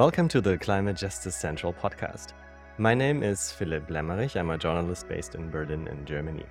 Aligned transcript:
Welcome 0.00 0.28
to 0.28 0.40
the 0.40 0.56
Climate 0.56 0.96
Justice 0.96 1.36
Central 1.36 1.74
podcast. 1.74 2.28
My 2.78 2.94
name 2.94 3.22
is 3.22 3.52
Philipp 3.52 3.90
Lemmerich. 3.90 4.34
I'm 4.34 4.48
a 4.48 4.56
journalist 4.56 5.06
based 5.06 5.34
in 5.34 5.50
Berlin, 5.50 5.86
in 5.88 6.06
Germany. 6.06 6.46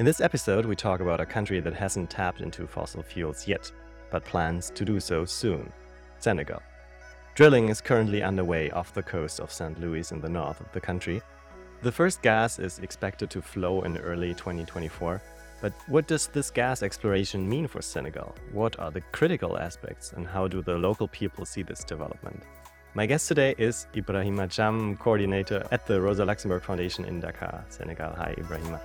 In 0.00 0.04
this 0.04 0.20
episode, 0.20 0.66
we 0.66 0.74
talk 0.74 0.98
about 0.98 1.20
a 1.20 1.24
country 1.24 1.60
that 1.60 1.74
hasn't 1.74 2.10
tapped 2.10 2.40
into 2.40 2.66
fossil 2.66 3.04
fuels 3.04 3.46
yet, 3.46 3.70
but 4.10 4.24
plans 4.24 4.72
to 4.74 4.84
do 4.84 4.98
so 4.98 5.24
soon 5.24 5.72
Senegal. 6.18 6.60
Drilling 7.36 7.68
is 7.68 7.80
currently 7.80 8.20
underway 8.20 8.68
off 8.72 8.92
the 8.92 9.04
coast 9.04 9.38
of 9.38 9.52
St. 9.52 9.78
Louis 9.78 10.10
in 10.10 10.20
the 10.20 10.28
north 10.28 10.60
of 10.60 10.72
the 10.72 10.80
country. 10.80 11.22
The 11.82 11.92
first 11.92 12.20
gas 12.20 12.58
is 12.58 12.80
expected 12.80 13.30
to 13.30 13.42
flow 13.42 13.82
in 13.82 13.96
early 13.98 14.34
2024. 14.34 15.22
But 15.60 15.72
what 15.86 16.08
does 16.08 16.26
this 16.26 16.50
gas 16.50 16.82
exploration 16.82 17.48
mean 17.48 17.68
for 17.68 17.80
Senegal? 17.80 18.34
What 18.50 18.76
are 18.80 18.90
the 18.90 19.02
critical 19.12 19.56
aspects, 19.56 20.14
and 20.14 20.26
how 20.26 20.48
do 20.48 20.62
the 20.62 20.76
local 20.76 21.06
people 21.06 21.46
see 21.46 21.62
this 21.62 21.84
development? 21.84 22.42
My 22.94 23.06
guest 23.06 23.26
today 23.26 23.54
is 23.56 23.86
Ibrahima 23.94 24.48
Thiam, 24.48 24.98
coordinator 24.98 25.66
at 25.70 25.86
the 25.86 25.98
Rosa 25.98 26.26
Luxemburg 26.26 26.62
Foundation 26.62 27.06
in 27.06 27.20
Dakar, 27.20 27.64
Senegal. 27.70 28.12
Hi, 28.16 28.34
Ibrahima. 28.36 28.78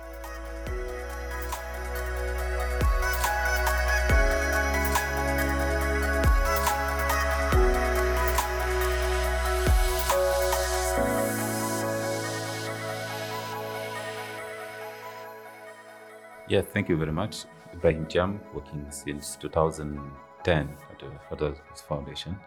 Yeah, 16.48 16.62
thank 16.62 16.88
you 16.88 16.96
very 16.96 17.12
much. 17.12 17.44
Ibrahim 17.74 18.06
Thiam, 18.06 18.40
working 18.54 18.86
since 18.88 19.36
2010 19.36 20.68
at 20.90 20.98
the 20.98 21.10
Rosa 21.30 21.54
Foundation. 21.86 22.38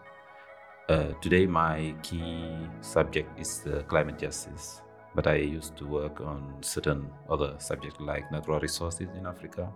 Uh, 0.92 1.14
today, 1.22 1.46
my 1.46 1.96
key 2.04 2.52
subject 2.82 3.40
is 3.40 3.66
uh, 3.66 3.82
climate 3.88 4.20
justice, 4.20 4.82
but 5.16 5.26
I 5.26 5.36
used 5.36 5.78
to 5.78 5.86
work 5.86 6.20
on 6.20 6.58
certain 6.60 7.10
other 7.30 7.56
subjects 7.60 7.98
like 8.02 8.30
natural 8.30 8.60
resources 8.60 9.08
in 9.18 9.26
Africa, 9.26 9.72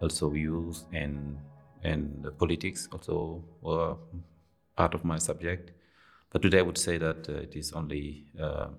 also 0.00 0.32
youth 0.32 0.84
and 0.92 1.38
and 1.84 2.26
politics 2.40 2.88
also 2.90 3.44
were 3.60 3.94
part 4.76 4.94
of 4.94 5.04
my 5.04 5.18
subject. 5.18 5.70
But 6.32 6.42
today, 6.42 6.58
I 6.58 6.62
would 6.62 6.78
say 6.78 6.98
that 6.98 7.28
uh, 7.28 7.34
it 7.34 7.54
is 7.54 7.72
only 7.72 8.24
uh, 8.34 8.70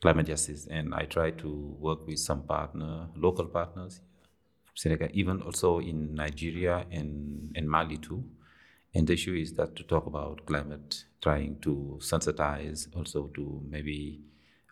climate 0.00 0.28
justice, 0.28 0.66
and 0.66 0.94
I 0.94 1.04
try 1.04 1.30
to 1.44 1.76
work 1.78 2.06
with 2.06 2.20
some 2.20 2.44
partner, 2.44 3.08
local 3.16 3.44
partners, 3.44 4.00
Senegal, 4.74 5.08
even 5.12 5.42
also 5.42 5.80
in 5.80 6.14
Nigeria 6.14 6.86
and, 6.90 7.52
and 7.54 7.68
Mali 7.68 7.98
too 7.98 8.24
and 8.94 9.06
the 9.06 9.12
issue 9.12 9.34
is 9.34 9.52
that 9.54 9.76
to 9.76 9.82
talk 9.84 10.06
about 10.06 10.46
climate, 10.46 11.04
trying 11.22 11.58
to 11.60 11.98
sensitize, 12.00 12.88
also 12.96 13.28
to 13.34 13.62
maybe 13.68 14.20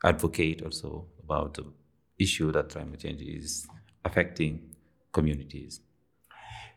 advocate 0.04 0.62
also 0.62 1.06
about 1.22 1.54
the 1.54 1.64
issue 2.18 2.50
that 2.52 2.70
climate 2.70 3.00
change 3.00 3.22
is 3.22 3.66
affecting 4.04 4.74
communities. 5.12 5.80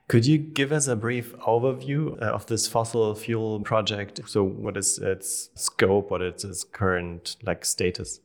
Could 0.08 0.26
you 0.26 0.38
give 0.38 0.72
us 0.72 0.88
a 0.88 0.96
brief 0.96 1.34
overview 1.38 2.22
uh, 2.22 2.26
of 2.26 2.46
this 2.48 2.68
fossil 2.68 3.16
fuel 3.16 3.62
project? 3.62 4.20
So, 4.28 4.44
what 4.44 4.76
is 4.76 5.00
its 5.00 5.50
scope? 5.56 6.12
What 6.12 6.22
is 6.22 6.44
its 6.44 6.64
current 6.64 7.38
like 7.44 7.64
status? 7.64 8.20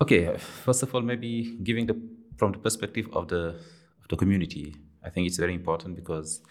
Okay, 0.00 0.36
first 0.38 0.82
of 0.82 0.94
all, 0.94 1.02
maybe 1.02 1.56
giving 1.62 1.86
the 1.86 1.96
from 2.36 2.52
the 2.52 2.58
perspective 2.58 3.08
of 3.12 3.28
the 3.28 3.54
of 4.02 4.08
the 4.08 4.16
community, 4.16 4.74
I 5.04 5.10
think 5.10 5.28
it's 5.28 5.36
very 5.36 5.54
important 5.54 5.94
because 5.94 6.42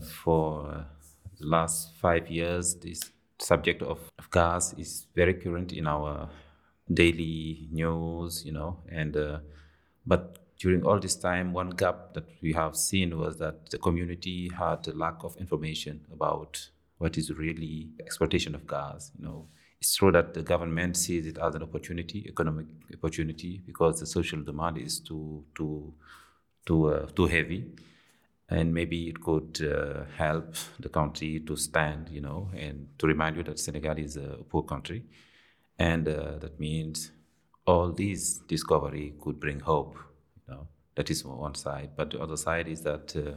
for 0.00 0.86
the 1.38 1.46
last 1.46 1.94
five 1.96 2.28
years, 2.30 2.74
this 2.76 3.10
subject 3.38 3.82
of, 3.82 3.98
of 4.18 4.30
gas 4.30 4.72
is 4.74 5.06
very 5.14 5.34
current 5.34 5.72
in 5.72 5.86
our 5.86 6.28
daily 6.92 7.68
news, 7.70 8.44
you 8.44 8.52
know, 8.52 8.78
and 8.90 9.16
uh, 9.16 9.38
but 10.06 10.38
during 10.58 10.84
all 10.84 10.98
this 10.98 11.16
time, 11.16 11.52
one 11.52 11.70
gap 11.70 12.12
that 12.14 12.26
we 12.42 12.52
have 12.52 12.76
seen 12.76 13.18
was 13.18 13.38
that 13.38 13.70
the 13.70 13.78
community 13.78 14.50
had 14.58 14.86
a 14.88 14.92
lack 14.92 15.24
of 15.24 15.36
information 15.36 16.04
about 16.12 16.68
what 16.98 17.16
is 17.16 17.32
really 17.32 17.88
exploitation 17.98 18.54
of 18.54 18.66
gas. 18.66 19.10
You 19.18 19.24
know, 19.24 19.46
it's 19.80 19.94
true 19.94 20.12
that 20.12 20.34
the 20.34 20.42
government 20.42 20.98
sees 20.98 21.26
it 21.26 21.38
as 21.38 21.54
an 21.54 21.62
opportunity, 21.62 22.26
economic 22.28 22.66
opportunity, 22.92 23.62
because 23.64 24.00
the 24.00 24.06
social 24.06 24.42
demand 24.42 24.76
is 24.76 25.00
too 25.00 25.44
too 25.54 25.94
too 26.66 26.88
uh, 26.88 27.06
too 27.06 27.26
heavy 27.26 27.64
and 28.50 28.74
maybe 28.74 29.08
it 29.08 29.20
could 29.20 29.60
uh, 29.62 30.04
help 30.16 30.54
the 30.80 30.88
country 30.88 31.40
to 31.46 31.56
stand, 31.56 32.08
you 32.08 32.20
know, 32.20 32.50
and 32.56 32.88
to 32.98 33.06
remind 33.06 33.36
you 33.36 33.44
that 33.44 33.58
Senegal 33.58 33.96
is 33.98 34.16
a 34.16 34.38
poor 34.48 34.64
country, 34.64 35.04
and 35.78 36.08
uh, 36.08 36.38
that 36.38 36.58
means 36.58 37.12
all 37.64 37.92
these 37.92 38.38
discovery 38.48 39.14
could 39.20 39.38
bring 39.38 39.60
hope. 39.60 39.96
You 40.48 40.54
know, 40.54 40.68
that 40.96 41.10
is 41.10 41.24
one 41.24 41.54
side, 41.54 41.90
but 41.96 42.10
the 42.10 42.20
other 42.20 42.36
side 42.36 42.66
is 42.66 42.82
that 42.82 43.16
uh, 43.16 43.36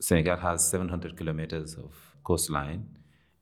Senegal 0.00 0.36
has 0.36 0.68
700 0.68 1.16
kilometers 1.16 1.74
of 1.74 1.94
coastline, 2.22 2.86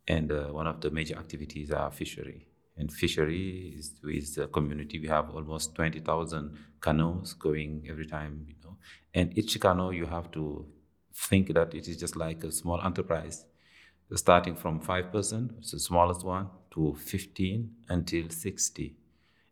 and 0.07 0.31
uh, 0.31 0.45
one 0.47 0.69
of 0.69 0.81
the 0.81 0.91
major 0.91 1.17
activities 1.17 1.73
are 1.73 1.91
fishery. 1.91 2.47
And 2.77 2.93
fishery 2.93 3.75
is 3.79 3.95
with 4.03 4.35
the 4.35 4.49
community. 4.49 4.99
We 4.99 5.07
have 5.09 5.31
almost 5.31 5.75
20,000 5.77 6.57
canoes 6.81 7.33
going 7.35 7.87
every 7.89 8.07
time, 8.07 8.47
you 8.49 8.55
know. 8.65 8.77
And 9.13 9.37
each 9.39 9.61
canoe 9.61 9.93
you 9.93 10.07
have 10.07 10.31
to 10.33 10.67
think 11.15 11.55
that 11.55 11.75
it 11.75 11.89
is 11.89 11.97
just 11.97 12.17
like 12.17 12.45
a 12.45 12.53
small 12.53 12.81
enterprise, 12.83 13.45
starting 14.15 14.55
from 14.55 14.81
5%, 14.81 15.59
it's 15.59 15.73
the 15.73 15.81
smallest 15.81 16.25
one, 16.25 16.49
to 16.73 16.95
15 16.95 17.71
until 17.89 18.29
60. 18.29 18.97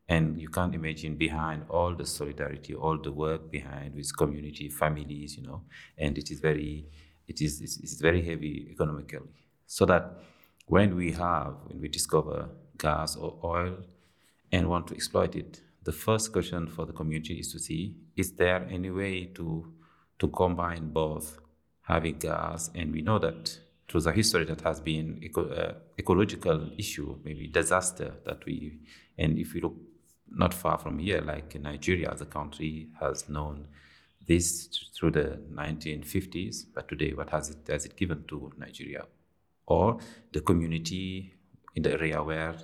And 0.09 0.41
you 0.41 0.49
can't 0.49 0.75
imagine 0.75 1.17
behind 1.17 1.65
all 1.71 1.95
the 1.95 2.05
solidarity, 2.05 2.75
all 2.75 2.99
the 2.99 3.13
work 3.13 3.51
behind 3.51 3.95
with 3.95 4.15
community, 4.17 4.69
families, 4.69 5.37
you 5.37 5.45
know, 5.45 5.63
and 5.97 6.19
it 6.19 6.31
is 6.31 6.41
very, 6.41 6.87
it 7.29 7.41
is 7.41 7.61
it's, 7.61 7.79
it's 7.79 8.01
very 8.01 8.23
heavy 8.23 8.69
economically. 8.71 9.21
So 9.67 9.87
that 9.87 10.19
when 10.67 10.97
we 10.97 11.13
have, 11.13 11.55
when 11.67 11.81
we 11.81 11.89
discover 11.89 12.49
gas 12.77 13.17
or 13.17 13.39
oil 13.45 13.79
and 14.51 14.69
want 14.69 14.89
to 14.89 14.95
exploit 14.95 15.35
it, 15.37 15.61
the 15.85 15.93
first 15.93 16.33
question 16.33 16.67
for 16.67 16.85
the 16.85 16.93
community 16.93 17.35
is 17.35 17.53
to 17.53 17.59
see, 17.59 17.97
is 18.17 18.33
there 18.33 18.69
any 18.71 18.91
way 18.91 19.27
to, 19.35 19.73
to 20.19 20.29
combine 20.29 20.93
both 20.93 21.39
having 21.83 22.19
gas, 22.19 22.71
and 22.75 22.93
we 22.93 23.03
know 23.03 23.19
that 23.19 23.59
through 23.89 24.01
the 24.01 24.13
history 24.13 24.45
that 24.45 24.61
has 24.63 24.81
been 24.81 25.19
eco- 25.23 25.51
uh, 25.51 25.75
ecological 25.99 26.71
issue, 26.79 27.19
maybe 27.25 27.47
disaster 27.47 28.15
that 28.25 28.45
we, 28.47 28.79
and 29.19 29.39
if 29.39 29.53
we 29.53 29.61
look 29.61 29.77
not 30.31 30.55
far 30.55 30.79
from 30.79 30.99
here, 30.99 31.21
like 31.21 31.61
Nigeria 31.61 32.11
as 32.11 32.21
a 32.21 32.27
country 32.27 32.89
has 33.01 33.29
known 33.29 33.69
this 34.27 34.69
through 34.95 35.11
the 35.11 35.39
1950s, 35.53 36.67
but 36.75 36.89
today 36.89 37.13
what 37.13 37.31
has 37.31 37.51
it 37.51 37.59
has 37.69 37.85
it 37.85 37.97
given 37.97 38.25
to 38.29 38.53
Nigeria, 38.57 39.05
or 39.67 39.99
the 40.33 40.41
community 40.41 41.35
in 41.75 41.83
the 41.83 41.93
area 41.93 42.23
where 42.23 42.55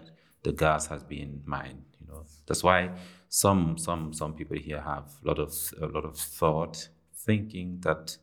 the 0.45 0.53
gas 0.53 0.87
has 0.87 1.03
been 1.03 1.43
mined? 1.45 1.85
You 2.01 2.07
know, 2.07 2.25
that's 2.47 2.63
why 2.63 2.91
some 3.29 3.77
some 3.77 4.13
some 4.15 4.35
people 4.35 4.57
here 4.57 4.81
have 4.81 5.11
a 5.25 5.29
lot 5.29 5.39
of 5.39 5.53
a 5.83 5.87
lot 5.87 6.05
of 6.05 6.17
thought, 6.17 6.89
thinking 7.15 7.81
that 7.81 8.17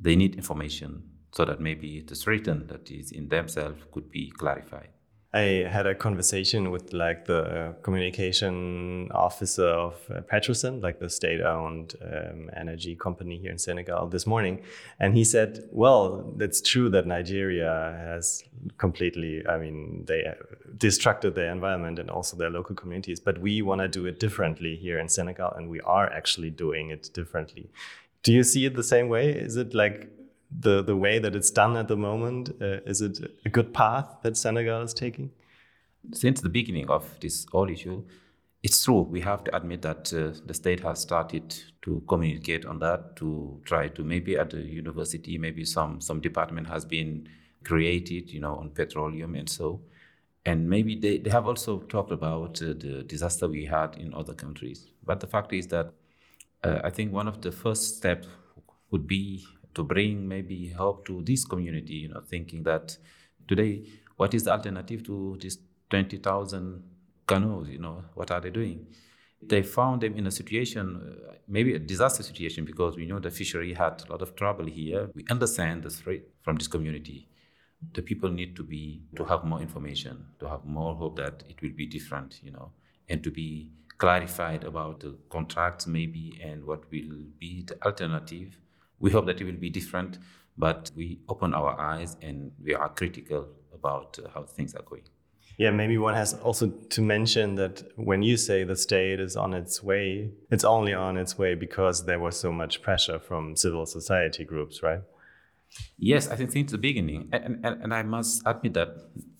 they 0.00 0.16
need 0.16 0.34
information 0.34 1.02
so 1.32 1.44
that 1.44 1.60
maybe 1.60 2.00
the 2.00 2.14
threat 2.14 2.44
that 2.44 2.90
is 2.90 3.12
in 3.12 3.28
themselves 3.28 3.82
could 3.92 4.10
be 4.10 4.30
clarified. 4.30 4.88
I 5.32 5.64
had 5.70 5.86
a 5.86 5.94
conversation 5.94 6.72
with 6.72 6.92
like 6.92 7.26
the 7.26 7.76
communication 7.84 9.08
officer 9.12 9.68
of 9.68 9.94
uh, 10.10 10.22
Petrosen, 10.22 10.82
like 10.82 10.98
the 10.98 11.08
state-owned 11.08 11.94
um, 12.02 12.50
energy 12.56 12.96
company 12.96 13.38
here 13.38 13.52
in 13.52 13.58
Senegal 13.58 14.08
this 14.08 14.26
morning, 14.26 14.62
and 14.98 15.16
he 15.16 15.22
said, 15.22 15.68
"Well, 15.70 16.34
it's 16.40 16.60
true 16.60 16.90
that 16.90 17.06
Nigeria 17.06 17.96
has 17.96 18.42
completely, 18.76 19.46
I 19.46 19.56
mean, 19.58 20.04
they 20.08 20.34
destructed 20.76 21.36
their 21.36 21.52
environment 21.52 22.00
and 22.00 22.10
also 22.10 22.36
their 22.36 22.50
local 22.50 22.74
communities, 22.74 23.20
but 23.20 23.38
we 23.38 23.62
want 23.62 23.82
to 23.82 23.88
do 23.88 24.06
it 24.06 24.18
differently 24.18 24.74
here 24.74 24.98
in 24.98 25.08
Senegal, 25.08 25.52
and 25.52 25.70
we 25.70 25.80
are 25.82 26.12
actually 26.12 26.50
doing 26.50 26.90
it 26.90 27.08
differently." 27.14 27.70
Do 28.22 28.32
you 28.32 28.42
see 28.42 28.66
it 28.66 28.74
the 28.74 28.84
same 28.84 29.08
way? 29.08 29.30
Is 29.30 29.56
it 29.56 29.74
like 29.74 30.08
the 30.50 30.82
the 30.82 30.96
way 30.96 31.18
that 31.18 31.34
it's 31.34 31.50
done 31.50 31.76
at 31.76 31.88
the 31.88 31.96
moment? 31.96 32.50
Uh, 32.60 32.80
is 32.86 33.00
it 33.00 33.18
a 33.44 33.48
good 33.48 33.72
path 33.72 34.06
that 34.22 34.36
Senegal 34.36 34.82
is 34.82 34.94
taking? 34.94 35.30
Since 36.12 36.40
the 36.40 36.48
beginning 36.48 36.88
of 36.88 37.18
this 37.20 37.46
whole 37.52 37.70
issue, 37.70 38.04
it's 38.62 38.82
true. 38.84 39.02
We 39.02 39.20
have 39.20 39.44
to 39.44 39.56
admit 39.56 39.82
that 39.82 40.12
uh, 40.12 40.38
the 40.46 40.54
state 40.54 40.80
has 40.80 41.00
started 41.00 41.54
to 41.82 42.02
communicate 42.08 42.66
on 42.66 42.78
that, 42.80 43.16
to 43.16 43.60
try 43.64 43.88
to 43.88 44.02
maybe 44.04 44.36
at 44.36 44.50
the 44.50 44.60
university, 44.60 45.38
maybe 45.38 45.64
some 45.64 46.00
some 46.00 46.20
department 46.20 46.68
has 46.68 46.84
been 46.84 47.28
created, 47.64 48.30
you 48.30 48.40
know, 48.40 48.56
on 48.56 48.70
petroleum 48.70 49.34
and 49.34 49.48
so. 49.48 49.80
And 50.46 50.68
maybe 50.68 50.96
they, 50.96 51.18
they 51.18 51.30
have 51.30 51.46
also 51.46 51.80
talked 51.80 52.12
about 52.12 52.62
uh, 52.62 52.68
the 52.68 53.04
disaster 53.06 53.46
we 53.46 53.66
had 53.66 53.96
in 53.96 54.14
other 54.14 54.32
countries. 54.32 54.88
But 55.04 55.20
the 55.20 55.26
fact 55.26 55.52
is 55.52 55.66
that 55.68 55.92
uh, 56.62 56.80
I 56.84 56.90
think 56.90 57.12
one 57.12 57.28
of 57.28 57.40
the 57.40 57.52
first 57.52 57.96
steps 57.96 58.26
would 58.90 59.06
be 59.06 59.44
to 59.74 59.84
bring 59.84 60.26
maybe 60.26 60.68
help 60.68 61.06
to 61.06 61.22
this 61.22 61.44
community, 61.44 61.94
you 61.94 62.08
know, 62.08 62.20
thinking 62.20 62.62
that 62.64 62.96
today 63.48 63.84
what 64.16 64.34
is 64.34 64.44
the 64.44 64.52
alternative 64.52 65.02
to 65.04 65.38
these 65.40 65.58
20,000 65.88 66.82
canoes? 67.26 67.68
You 67.70 67.78
know, 67.78 68.04
what 68.14 68.30
are 68.30 68.40
they 68.40 68.50
doing? 68.50 68.86
They 69.42 69.62
found 69.62 70.02
them 70.02 70.14
in 70.18 70.26
a 70.26 70.30
situation, 70.30 70.84
uh, 71.00 71.34
maybe 71.48 71.74
a 71.74 71.78
disaster 71.78 72.22
situation, 72.22 72.66
because 72.66 72.96
we 72.96 73.06
know 73.06 73.18
the 73.18 73.30
fishery 73.30 73.72
had 73.72 74.02
a 74.06 74.12
lot 74.12 74.20
of 74.20 74.36
trouble 74.36 74.66
here. 74.66 75.08
We 75.14 75.24
understand 75.30 75.84
the 75.84 75.88
threat 75.90 76.20
from 76.42 76.56
this 76.56 76.68
community. 76.68 77.28
The 77.94 78.02
people 78.02 78.28
need 78.28 78.56
to 78.56 78.62
be 78.62 79.04
to 79.16 79.24
have 79.24 79.42
more 79.44 79.62
information, 79.62 80.26
to 80.38 80.48
have 80.50 80.66
more 80.66 80.94
hope 80.94 81.16
that 81.16 81.42
it 81.48 81.62
will 81.62 81.72
be 81.74 81.86
different, 81.86 82.40
you 82.42 82.50
know, 82.50 82.72
and 83.08 83.24
to 83.24 83.30
be 83.30 83.70
clarified 84.00 84.64
about 84.64 85.00
the 85.00 85.14
contracts 85.28 85.86
maybe 85.86 86.40
and 86.42 86.64
what 86.64 86.90
will 86.90 87.22
be 87.38 87.62
the 87.68 87.80
alternative. 87.84 88.56
We 88.98 89.10
hope 89.10 89.26
that 89.26 89.40
it 89.40 89.44
will 89.44 89.62
be 89.68 89.70
different, 89.70 90.18
but 90.56 90.90
we 90.96 91.20
open 91.28 91.54
our 91.54 91.78
eyes 91.78 92.16
and 92.22 92.50
we 92.64 92.74
are 92.74 92.88
critical 92.88 93.48
about 93.72 94.18
uh, 94.18 94.28
how 94.34 94.44
things 94.44 94.74
are 94.74 94.82
going. 94.82 95.04
Yeah, 95.58 95.70
maybe 95.70 95.98
one 95.98 96.14
has 96.14 96.32
also 96.32 96.68
to 96.68 97.02
mention 97.02 97.56
that 97.56 97.82
when 97.96 98.22
you 98.22 98.38
say 98.38 98.64
the 98.64 98.76
state 98.76 99.20
is 99.20 99.36
on 99.36 99.52
its 99.52 99.82
way, 99.82 100.30
it's 100.50 100.64
only 100.64 100.94
on 100.94 101.18
its 101.18 101.36
way 101.36 101.54
because 101.54 102.06
there 102.06 102.18
was 102.18 102.40
so 102.40 102.50
much 102.50 102.80
pressure 102.80 103.18
from 103.18 103.56
civil 103.56 103.84
society 103.84 104.44
groups, 104.44 104.82
right? 104.82 105.02
Yes, 105.98 106.28
I 106.28 106.36
think 106.36 106.52
since 106.52 106.72
the 106.72 106.78
beginning, 106.78 107.28
and, 107.32 107.60
and, 107.62 107.82
and 107.82 107.94
I 107.94 108.02
must 108.02 108.42
admit 108.46 108.72
that 108.74 108.88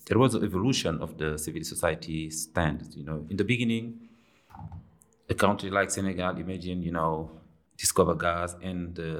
there 0.05 0.19
was 0.19 0.35
an 0.35 0.43
evolution 0.43 1.01
of 1.01 1.17
the 1.17 1.39
civil 1.39 1.63
society 1.63 2.29
stand. 2.29 2.93
You 2.95 3.03
know, 3.03 3.25
in 3.29 3.37
the 3.37 3.43
beginning, 3.43 4.09
a 5.31 5.33
country 5.33 5.69
like 5.69 5.89
Senegal, 5.91 6.37
imagine, 6.37 6.81
you 6.81 6.91
know, 6.91 7.31
discover 7.77 8.15
gas 8.15 8.55
and 8.61 8.95
the 8.95 9.13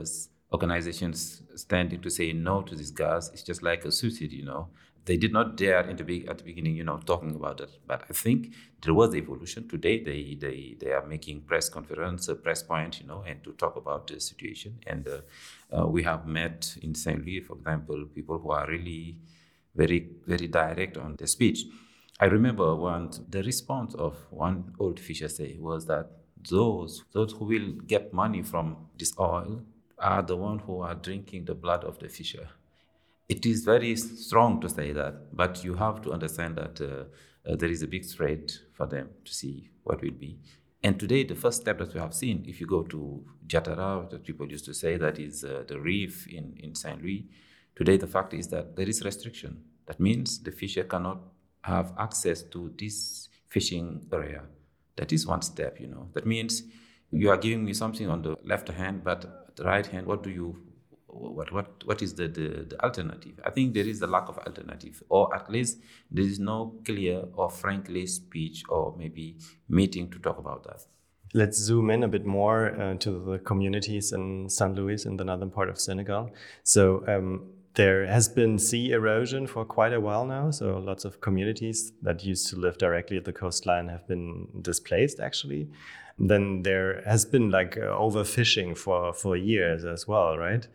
organizations 0.54 1.42
standing 1.56 2.02
to 2.02 2.10
say 2.10 2.34
no 2.34 2.62
to 2.62 2.76
this 2.76 2.92
gas. 2.92 3.30
It's 3.34 3.44
just 3.44 3.64
like 3.64 3.86
a 3.86 3.92
suicide, 3.92 4.32
you 4.32 4.46
know 4.46 4.70
they 5.06 5.18
did 5.18 5.34
not 5.34 5.58
dare 5.58 5.82
in 5.90 5.96
the 5.96 6.04
be- 6.04 6.28
at 6.28 6.38
the 6.38 6.44
beginning, 6.44 6.76
you 6.76 6.84
know, 6.84 6.98
talking 6.98 7.36
about 7.36 7.60
it. 7.60 7.72
But 7.88 8.04
I 8.10 8.14
think 8.14 8.54
there 8.82 8.94
was 8.94 9.16
evolution. 9.16 9.68
Today, 9.68 10.04
they 10.04 10.38
they 10.40 10.76
they 10.80 10.92
are 10.92 11.06
making 11.06 11.42
press 11.42 11.70
conference, 11.70 12.28
a 12.28 12.36
press 12.36 12.62
point, 12.62 13.02
you 13.02 13.08
know, 13.08 13.24
and 13.28 13.44
to 13.44 13.54
talk 13.54 13.76
about 13.76 14.08
the 14.08 14.20
situation. 14.20 14.80
And 14.86 15.08
uh, 15.08 15.22
uh, 15.76 15.88
we 15.88 16.04
have 16.04 16.28
met 16.28 16.78
in 16.82 16.94
Saint 16.94 17.26
Louis, 17.26 17.40
for 17.40 17.58
example, 17.58 18.06
people 18.14 18.38
who 18.38 18.52
are 18.52 18.68
really 18.68 19.18
very 19.76 20.08
very 20.28 20.48
direct 20.48 20.98
on 20.98 21.16
their 21.16 21.28
speech. 21.28 21.66
I 22.22 22.26
remember 22.26 22.76
one 22.76 23.10
the 23.30 23.44
response 23.44 23.96
of 23.96 24.16
one 24.30 24.74
old 24.80 25.00
fisher 25.00 25.28
say 25.28 25.58
was 25.60 25.86
that 25.88 26.08
those 26.50 27.04
those 27.12 27.34
who 27.34 27.46
will 27.46 27.70
get 27.94 28.14
money 28.14 28.42
from 28.44 28.78
this 28.98 29.14
oil 29.20 29.62
are 29.98 30.24
the 30.24 30.38
ones 30.38 30.62
who 30.66 30.82
are 30.82 30.96
drinking 30.96 31.46
the 31.46 31.56
blood 31.56 31.84
of 31.84 32.00
the 32.00 32.10
fisher 32.10 32.48
it 33.32 33.46
is 33.46 33.64
very 33.64 33.96
strong 33.96 34.60
to 34.60 34.68
say 34.68 34.92
that, 34.92 35.34
but 35.34 35.64
you 35.64 35.76
have 35.76 36.02
to 36.02 36.12
understand 36.12 36.58
that 36.58 36.82
uh, 36.82 36.88
uh, 37.50 37.56
there 37.56 37.70
is 37.70 37.82
a 37.82 37.88
big 37.88 38.06
threat 38.06 38.52
for 38.74 38.86
them 38.88 39.08
to 39.24 39.34
see 39.34 39.70
what 39.86 40.02
will 40.02 40.18
be. 40.26 40.38
And 40.84 41.00
today, 41.00 41.24
the 41.24 41.36
first 41.36 41.62
step 41.62 41.78
that 41.78 41.94
we 41.94 42.02
have 42.02 42.14
seen, 42.14 42.44
if 42.46 42.60
you 42.60 42.68
go 42.68 42.84
to 42.84 43.24
Jatara, 43.48 44.10
that 44.10 44.26
people 44.26 44.52
used 44.52 44.66
to 44.66 44.74
say 44.74 44.98
that 44.98 45.18
is 45.18 45.46
uh, 45.46 45.64
the 45.66 45.80
reef 45.80 46.28
in, 46.28 46.58
in 46.58 46.76
Saint 46.76 47.02
Louis, 47.02 47.30
today 47.74 47.96
the 47.96 48.12
fact 48.16 48.34
is 48.34 48.50
that 48.50 48.76
there 48.76 48.90
is 48.90 49.02
restriction. 49.06 49.64
That 49.86 50.02
means 50.02 50.44
the 50.44 50.52
fisher 50.52 50.84
cannot 50.84 51.22
have 51.64 51.94
access 51.98 52.44
to 52.44 52.74
this 52.78 53.30
fishing 53.50 54.08
area. 54.12 54.44
That 54.96 55.12
is 55.12 55.26
one 55.26 55.42
step, 55.42 55.80
you 55.80 55.88
know. 55.88 56.10
That 56.14 56.26
means 56.26 56.64
you 57.12 57.30
are 57.30 57.38
giving 57.38 57.66
me 57.66 57.74
something 57.74 58.10
on 58.10 58.22
the 58.22 58.38
left 58.44 58.70
hand, 58.70 59.04
but 59.04 59.56
the 59.56 59.64
right 59.64 59.86
hand, 59.86 60.08
what 60.08 60.24
do 60.24 60.30
you 60.30 60.58
what 61.08 61.52
what 61.52 61.84
what 61.86 62.02
is 62.02 62.14
the, 62.14 62.28
the, 62.28 62.66
the 62.70 62.84
alternative? 62.84 63.40
I 63.46 63.50
think 63.50 63.74
there 63.74 63.86
is 63.86 64.02
a 64.02 64.08
lack 64.08 64.30
of 64.30 64.38
alternative, 64.40 65.04
or 65.10 65.34
at 65.36 65.50
least 65.50 65.80
there 66.10 66.24
is 66.24 66.40
no 66.40 66.76
clear 66.86 67.24
or 67.34 67.50
frankly 67.50 68.08
speech 68.08 68.64
or 68.70 68.96
maybe 68.98 69.38
meeting 69.68 70.10
to 70.12 70.20
talk 70.20 70.38
about 70.38 70.64
that. 70.64 70.86
Let's 71.34 71.58
zoom 71.58 71.90
in 71.90 72.04
a 72.04 72.08
bit 72.08 72.26
more 72.26 72.80
uh, 72.80 72.96
to 72.96 73.12
the 73.12 73.40
communities 73.40 74.12
in 74.12 74.50
St. 74.50 74.76
Louis 74.76 75.06
in 75.06 75.16
the 75.16 75.24
northern 75.24 75.50
part 75.50 75.70
of 75.70 75.80
Senegal. 75.80 76.32
So 76.64 77.06
um, 77.08 77.48
there 77.76 78.06
has 78.06 78.28
been 78.28 78.58
sea 78.60 78.92
erosion 78.92 79.48
for 79.48 79.64
quite 79.64 79.94
a 79.94 80.00
while 80.00 80.26
now. 80.26 80.52
So 80.52 80.78
lots 80.78 81.06
of 81.06 81.22
communities 81.22 81.94
that 82.02 82.24
used 82.24 82.50
to 82.50 82.58
live 82.58 82.78
directly 82.78 83.18
at 83.18 83.26
the 83.26 83.34
coastline 83.34 83.88
have 83.88 84.08
been 84.08 84.48
displaced 84.62 85.20
actually. 85.20 85.70
Then 86.20 86.64
there 86.64 87.02
has 87.06 87.26
been 87.26 87.50
like 87.50 87.78
uh, 87.78 87.98
overfishing 87.98 88.78
for 88.78 89.14
for 89.14 89.38
years 89.38 89.86
as 89.86 90.08
well, 90.08 90.38
right? 90.38 90.68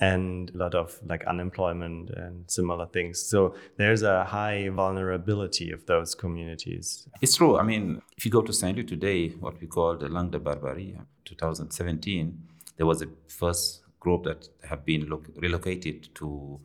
and 0.00 0.50
a 0.54 0.56
lot 0.56 0.74
of 0.74 0.98
like 1.06 1.24
unemployment 1.26 2.10
and 2.10 2.50
similar 2.50 2.86
things. 2.86 3.20
So 3.20 3.54
there's 3.76 4.02
a 4.02 4.24
high 4.24 4.70
vulnerability 4.70 5.70
of 5.70 5.84
those 5.86 6.14
communities. 6.14 7.06
It's 7.20 7.36
true. 7.36 7.58
I 7.58 7.62
mean, 7.62 8.00
if 8.16 8.24
you 8.24 8.30
go 8.30 8.40
to 8.40 8.52
Saint 8.52 8.76
Louis 8.76 8.86
today, 8.86 9.28
what 9.28 9.60
we 9.60 9.66
call 9.66 9.96
the 9.96 10.08
Langue 10.08 10.30
de 10.30 10.40
Barbarie, 10.40 10.96
2017, 11.26 12.42
there 12.78 12.86
was 12.86 13.02
a 13.02 13.08
first 13.28 13.82
group 14.00 14.24
that 14.24 14.48
have 14.68 14.84
been 14.84 15.08
relocated 15.36 16.08
to 16.16 16.58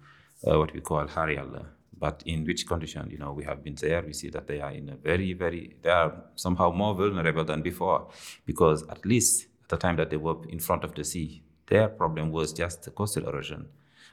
uh, 0.47 0.57
what 0.57 0.73
we 0.73 0.79
call 0.79 1.05
Khar 1.05 1.29
Yalla. 1.29 1.65
But 1.97 2.23
in 2.25 2.45
which 2.45 2.67
condition, 2.67 3.09
you 3.09 3.17
know, 3.17 3.31
we 3.31 3.43
have 3.45 3.63
been 3.63 3.75
there, 3.75 4.01
we 4.01 4.13
see 4.13 4.29
that 4.29 4.47
they 4.47 4.59
are 4.59 4.71
in 4.71 4.89
a 4.89 4.95
very, 4.95 5.33
very, 5.33 5.75
they 5.81 5.89
are 5.89 6.13
somehow 6.35 6.71
more 6.71 6.93
vulnerable 6.93 7.45
than 7.45 7.61
before 7.61 8.07
because 8.45 8.83
at 8.89 9.05
least 9.05 9.47
at 9.63 9.69
the 9.69 9.77
time 9.77 9.95
that 9.97 10.09
they 10.09 10.17
were 10.17 10.37
in 10.49 10.59
front 10.59 10.83
of 10.83 10.93
the 10.95 11.03
sea, 11.03 11.43
their 11.67 11.87
problem 11.87 12.31
was 12.31 12.53
just 12.53 12.93
coastal 12.95 13.27
erosion, 13.27 13.67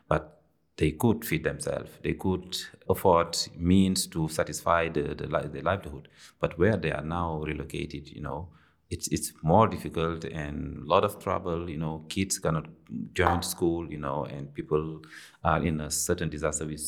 but 0.09 0.43
they 0.77 0.93
could 0.93 1.25
feed 1.25 1.45
themselves. 1.45 1.91
They 2.03 2.15
could 2.15 2.57
afford 2.89 3.37
means 3.57 4.07
to 4.09 4.29
satisfy 4.29 4.89
the, 4.89 5.15
the, 5.15 5.27
the 5.27 5.61
livelihood. 5.63 6.09
But 6.41 6.59
where 6.59 6.77
they 6.77 6.93
are 6.93 7.05
now 7.05 7.43
relocated, 7.45 8.09
you 8.09 8.23
know, 8.23 8.49
it's 8.95 9.09
it's 9.17 9.33
more 9.43 9.67
difficult 9.75 10.25
and 10.25 10.57
a 10.85 10.87
lot 10.95 11.05
of 11.09 11.19
trouble. 11.25 11.69
You 11.75 11.79
know, 11.85 12.05
kids 12.09 12.39
cannot 12.39 12.67
join 13.15 13.43
school. 13.43 13.91
You 13.91 13.99
know, 14.07 14.25
and 14.25 14.53
people 14.55 15.03
are 15.43 15.61
in 15.71 15.81
a 15.81 15.91
certain 15.91 16.29
disaster 16.29 16.67
with 16.67 16.85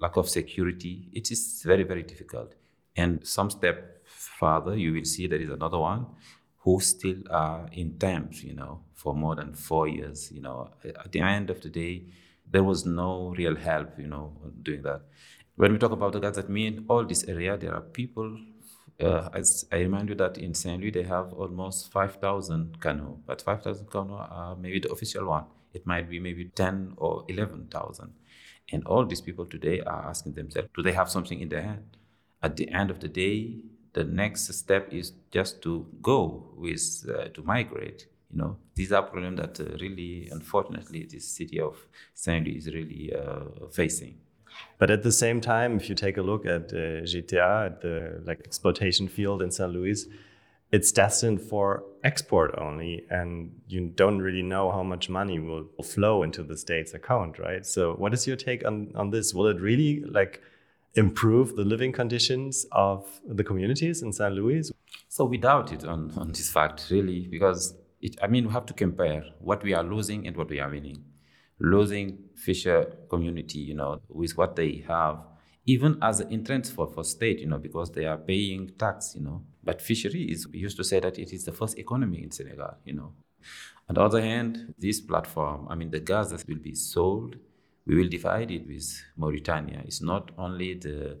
lack 0.00 0.16
of 0.16 0.28
security. 0.28 0.94
It 1.12 1.30
is 1.30 1.62
very 1.72 1.84
very 1.92 2.02
difficult. 2.02 2.54
And 2.96 3.26
some 3.36 3.50
step 3.50 3.76
further, 4.04 4.76
you 4.76 4.92
will 4.92 5.04
see 5.04 5.26
there 5.26 5.44
is 5.46 5.50
another 5.50 5.78
one 5.78 6.06
who 6.64 6.80
still 6.80 7.20
are 7.30 7.66
in 7.72 7.98
terms, 7.98 8.42
you 8.42 8.54
know, 8.54 8.80
for 8.94 9.14
more 9.14 9.34
than 9.40 9.54
four 9.54 9.88
years. 9.88 10.30
You 10.32 10.42
know, 10.42 10.70
at 10.84 11.10
the 11.12 11.20
end 11.20 11.50
of 11.50 11.60
the 11.62 11.70
day, 11.70 11.94
there 12.50 12.64
was 12.64 12.84
no 12.84 13.34
real 13.38 13.56
help, 13.56 13.98
you 13.98 14.08
know, 14.08 14.32
doing 14.62 14.82
that. 14.82 15.02
When 15.56 15.72
we 15.72 15.78
talk 15.78 15.92
about 15.92 16.12
the 16.12 16.20
Gaza, 16.20 16.42
mean 16.48 16.84
all 16.88 17.04
this 17.04 17.24
area, 17.24 17.56
there 17.56 17.74
are 17.74 17.80
people. 17.80 18.38
Uh, 19.00 19.28
as 19.34 19.66
I 19.70 19.76
remind 19.76 20.08
you 20.08 20.14
that 20.16 20.38
in 20.38 20.54
Saint 20.54 20.80
Louis 20.80 20.90
they 20.90 21.02
have 21.02 21.32
almost 21.32 21.92
5,000 21.92 22.80
canoe, 22.80 23.18
but 23.26 23.42
5,000 23.42 23.90
canoe 23.90 24.14
are 24.14 24.56
maybe 24.56 24.80
the 24.80 24.90
official 24.90 25.26
one. 25.26 25.44
It 25.74 25.86
might 25.86 26.08
be 26.08 26.18
maybe 26.18 26.46
10 26.46 26.94
or 26.96 27.24
11,000. 27.28 28.12
And 28.72 28.84
all 28.86 29.04
these 29.04 29.20
people 29.20 29.46
today 29.46 29.80
are 29.80 30.08
asking 30.08 30.32
themselves, 30.32 30.68
do 30.74 30.82
they 30.82 30.92
have 30.92 31.10
something 31.10 31.40
in 31.40 31.48
their 31.50 31.62
hand? 31.62 31.96
At 32.42 32.56
the 32.56 32.70
end 32.72 32.90
of 32.90 33.00
the 33.00 33.08
day, 33.08 33.58
the 33.96 34.04
next 34.04 34.52
step 34.52 34.92
is 34.92 35.12
just 35.30 35.62
to 35.62 35.86
go 36.02 36.52
with 36.56 37.06
uh, 37.08 37.28
to 37.28 37.42
migrate 37.42 38.06
you 38.30 38.38
know 38.38 38.56
these 38.74 38.92
are 38.92 39.02
problems 39.02 39.38
that 39.40 39.58
uh, 39.60 39.76
really 39.80 40.28
unfortunately 40.30 41.06
this 41.10 41.26
city 41.38 41.58
of 41.60 41.74
saint 42.12 42.46
louis 42.46 42.58
is 42.58 42.66
really 42.74 43.12
uh, 43.20 43.44
facing 43.72 44.14
but 44.78 44.90
at 44.90 45.02
the 45.02 45.12
same 45.12 45.40
time 45.40 45.76
if 45.76 45.88
you 45.88 45.94
take 45.94 46.16
a 46.16 46.22
look 46.22 46.44
at 46.46 46.72
uh, 46.72 47.02
gta 47.02 47.66
at 47.66 47.80
the 47.80 48.22
like 48.24 48.40
exploitation 48.44 49.08
field 49.08 49.42
in 49.42 49.50
st 49.50 49.72
louis 49.72 50.06
it's 50.72 50.90
destined 50.90 51.40
for 51.40 51.84
export 52.02 52.52
only 52.58 53.04
and 53.10 53.52
you 53.68 53.88
don't 53.94 54.18
really 54.18 54.42
know 54.42 54.70
how 54.70 54.82
much 54.82 55.08
money 55.08 55.38
will 55.38 55.66
flow 55.84 56.22
into 56.22 56.42
the 56.42 56.56
state's 56.56 56.92
account 56.94 57.38
right 57.38 57.64
so 57.64 57.94
what 57.94 58.12
is 58.12 58.26
your 58.26 58.36
take 58.36 58.66
on 58.66 58.90
on 58.94 59.10
this 59.10 59.32
will 59.32 59.46
it 59.46 59.60
really 59.60 60.02
like 60.04 60.42
improve 60.96 61.56
the 61.56 61.64
living 61.64 61.92
conditions 61.92 62.66
of 62.72 63.20
the 63.26 63.44
communities 63.44 64.02
in 64.02 64.12
St. 64.12 64.34
Louis? 64.34 64.72
So 65.08 65.24
we 65.24 65.36
doubt 65.36 65.72
it 65.72 65.84
on, 65.84 66.12
on 66.16 66.32
this 66.32 66.50
fact, 66.50 66.86
really, 66.90 67.28
because 67.28 67.74
it, 68.00 68.16
I 68.22 68.26
mean, 68.26 68.46
we 68.46 68.52
have 68.52 68.66
to 68.66 68.74
compare 68.74 69.24
what 69.38 69.62
we 69.62 69.74
are 69.74 69.84
losing 69.84 70.26
and 70.26 70.36
what 70.36 70.48
we 70.48 70.58
are 70.58 70.70
winning. 70.70 71.04
Losing 71.58 72.18
fisher 72.34 72.84
community, 73.08 73.58
you 73.58 73.74
know, 73.74 74.00
with 74.08 74.36
what 74.36 74.56
they 74.56 74.84
have, 74.86 75.18
even 75.64 75.98
as 76.02 76.20
an 76.20 76.32
entrance 76.32 76.70
for, 76.70 76.86
for 76.86 77.02
state, 77.02 77.40
you 77.40 77.46
know, 77.46 77.58
because 77.58 77.90
they 77.90 78.04
are 78.04 78.18
paying 78.18 78.70
tax, 78.78 79.14
you 79.14 79.22
know. 79.22 79.42
But 79.64 79.80
fishery 79.80 80.24
is, 80.24 80.46
we 80.46 80.58
used 80.58 80.76
to 80.76 80.84
say 80.84 81.00
that 81.00 81.18
it 81.18 81.32
is 81.32 81.44
the 81.44 81.52
first 81.52 81.78
economy 81.78 82.22
in 82.22 82.30
Senegal, 82.30 82.76
you 82.84 82.92
know. 82.92 83.12
On 83.88 83.94
the 83.94 84.02
other 84.02 84.20
hand, 84.20 84.74
this 84.78 85.00
platform, 85.00 85.66
I 85.70 85.74
mean, 85.74 85.90
the 85.90 86.00
gas 86.00 86.30
that 86.30 86.46
will 86.46 86.58
be 86.58 86.74
sold 86.74 87.36
we 87.86 87.94
will 87.94 88.08
divide 88.08 88.50
it 88.50 88.66
with 88.66 89.02
Mauritania. 89.16 89.82
It's 89.84 90.02
not 90.02 90.32
only 90.36 90.74
the 90.74 91.18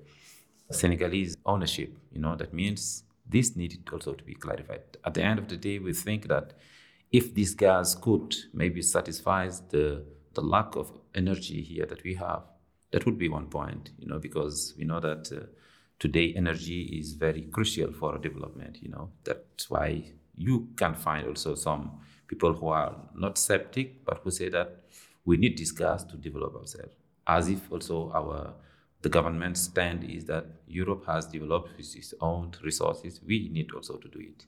Senegalese 0.70 1.36
ownership, 1.46 1.96
you 2.12 2.20
know, 2.20 2.34
that 2.36 2.52
means 2.52 3.04
this 3.28 3.56
needed 3.56 3.88
also 3.92 4.14
to 4.14 4.24
be 4.24 4.34
clarified. 4.34 4.82
At 5.04 5.14
the 5.14 5.22
end 5.22 5.38
of 5.38 5.48
the 5.48 5.56
day, 5.56 5.78
we 5.78 5.92
think 5.92 6.26
that 6.28 6.54
if 7.12 7.34
this 7.34 7.54
gas 7.54 7.94
could 7.94 8.34
maybe 8.52 8.82
satisfy 8.82 9.48
the, 9.70 10.04
the 10.36 10.42
lack 10.42 10.76
of 10.76 10.92
energy 11.14 11.60
here 11.62 11.86
that 11.86 12.04
we 12.04 12.14
have, 12.14 12.42
That 12.92 13.04
would 13.04 13.18
be 13.18 13.28
one 13.28 13.48
point, 13.48 13.90
you 13.98 14.06
know, 14.06 14.18
because 14.18 14.74
we 14.78 14.84
know 14.84 15.00
that 15.00 15.32
uh, 15.32 15.46
today 15.98 16.32
energy 16.36 16.82
is 17.00 17.14
very 17.14 17.42
crucial 17.42 17.92
for 17.92 18.16
development. 18.18 18.78
You 18.80 18.90
know, 18.90 19.10
that's 19.24 19.68
why 19.68 20.04
you 20.36 20.68
can 20.76 20.94
find 20.94 21.26
also 21.26 21.54
some 21.56 21.98
people 22.28 22.52
who 22.52 22.68
are 22.68 22.94
not 23.14 23.38
septic, 23.38 24.04
but 24.04 24.20
who 24.22 24.30
say 24.30 24.48
that 24.50 24.68
we 25.24 25.36
need 25.36 25.58
this 25.58 25.72
gas 25.72 26.04
to 26.04 26.16
develop 26.16 26.54
ourselves. 26.54 26.94
As 27.26 27.48
if 27.48 27.72
also 27.72 28.12
our 28.14 28.54
the 29.02 29.08
government 29.08 29.56
stand 29.56 30.04
is 30.04 30.24
that 30.24 30.46
Europe 30.66 31.04
has 31.06 31.26
developed 31.26 31.76
with 31.76 31.96
its 31.96 32.14
own 32.20 32.52
resources. 32.62 33.20
We 33.26 33.50
need 33.52 33.72
also 33.72 33.96
to 33.96 34.08
do 34.08 34.20
it, 34.20 34.46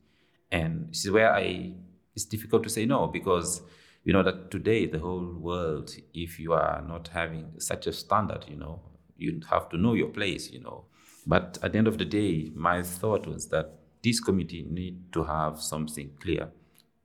and 0.50 0.90
this 0.90 1.04
is 1.04 1.10
where 1.10 1.32
I 1.34 1.72
it's 2.14 2.24
difficult 2.24 2.62
to 2.64 2.70
say 2.70 2.84
no 2.86 3.06
because 3.06 3.62
you 4.08 4.14
know 4.14 4.22
that 4.22 4.50
today 4.50 4.86
the 4.86 4.98
whole 4.98 5.34
world, 5.38 5.94
if 6.14 6.40
you 6.40 6.54
are 6.54 6.82
not 6.88 7.08
having 7.08 7.46
such 7.58 7.86
a 7.86 7.92
standard, 7.92 8.46
you 8.48 8.56
know, 8.56 8.80
you 9.18 9.38
have 9.50 9.68
to 9.68 9.76
know 9.76 9.92
your 9.92 10.08
place, 10.08 10.50
you 10.50 10.60
know. 10.60 10.86
But 11.26 11.58
at 11.62 11.72
the 11.72 11.78
end 11.78 11.88
of 11.88 11.98
the 11.98 12.06
day, 12.06 12.50
my 12.54 12.82
thought 12.82 13.26
was 13.26 13.48
that 13.48 13.66
this 14.02 14.18
committee 14.18 14.64
need 14.66 15.12
to 15.12 15.24
have 15.24 15.60
something 15.60 16.12
clear. 16.22 16.48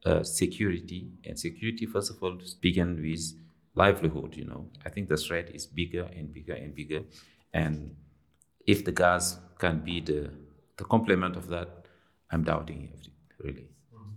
Uh, 0.06 0.24
security 0.24 1.10
and 1.26 1.40
security 1.40 1.86
first 1.86 2.12
of 2.12 2.22
all 2.22 2.38
begin 2.60 3.02
with 3.02 3.22
livelihood 3.74 4.36
you 4.36 4.44
know 4.44 4.70
i 4.86 4.90
think 4.90 5.08
the 5.08 5.16
threat 5.16 5.50
is 5.56 5.66
bigger 5.66 6.10
and 6.18 6.34
bigger 6.34 6.52
and 6.52 6.76
bigger 6.76 7.04
and 7.54 7.96
if 8.68 8.84
the 8.84 8.92
gas 8.92 9.40
can 9.60 9.80
be 9.80 10.02
the 10.02 10.30
the 10.76 10.84
complement 10.84 11.38
of 11.38 11.48
that 11.48 11.88
i'm 12.32 12.44
doubting 12.44 12.90
it 12.94 13.08
really 13.42 13.70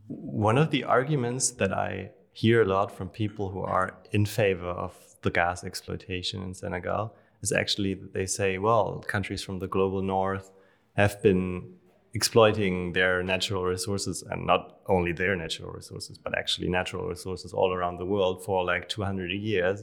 one 0.08 0.58
of 0.58 0.72
the 0.72 0.82
arguments 0.82 1.52
that 1.52 1.72
i 1.72 2.10
hear 2.36 2.60
a 2.60 2.66
lot 2.66 2.94
from 2.94 3.08
people 3.08 3.48
who 3.48 3.62
are 3.62 3.96
in 4.12 4.26
favor 4.26 4.68
of 4.68 4.94
the 5.22 5.30
gas 5.30 5.64
exploitation 5.64 6.42
in 6.42 6.52
senegal 6.52 7.14
is 7.40 7.50
actually 7.50 7.94
they 7.94 8.26
say 8.26 8.58
well 8.58 9.02
countries 9.08 9.42
from 9.42 9.58
the 9.58 9.66
global 9.66 10.02
north 10.02 10.50
have 10.96 11.22
been 11.22 11.72
exploiting 12.12 12.92
their 12.92 13.22
natural 13.22 13.64
resources 13.64 14.22
and 14.30 14.46
not 14.46 14.80
only 14.86 15.12
their 15.12 15.34
natural 15.34 15.70
resources 15.70 16.18
but 16.18 16.36
actually 16.36 16.68
natural 16.68 17.08
resources 17.08 17.54
all 17.54 17.72
around 17.72 17.96
the 17.96 18.04
world 18.04 18.44
for 18.44 18.62
like 18.66 18.86
200 18.86 19.30
years. 19.30 19.82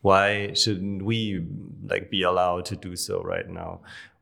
Why 0.00 0.54
shouldn't 0.54 1.02
we 1.02 1.44
like 1.84 2.10
be 2.10 2.22
allowed 2.22 2.64
to 2.66 2.76
do 2.76 2.96
so 2.96 3.20
right 3.22 3.48
now? 3.48 3.80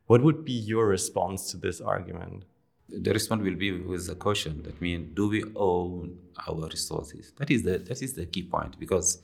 What 0.09 0.23
would 0.25 0.45
be 0.45 0.59
your 0.73 0.87
response 0.88 1.50
to 1.53 1.57
this 1.57 1.81
argument 1.81 2.45
the 2.88 3.12
response 3.12 3.43
will 3.43 3.57
be 3.57 3.73
with 3.73 4.09
a 4.09 4.14
caution 4.14 4.62
that 4.62 4.81
means 4.81 5.14
do 5.14 5.28
we 5.28 5.43
own 5.55 6.16
our 6.47 6.69
resources 6.69 7.33
that 7.37 7.50
is 7.50 7.62
the 7.62 7.78
that 7.78 8.00
is 8.02 8.14
the 8.14 8.26
key 8.26 8.45
point 8.45 8.78
because 8.78 9.23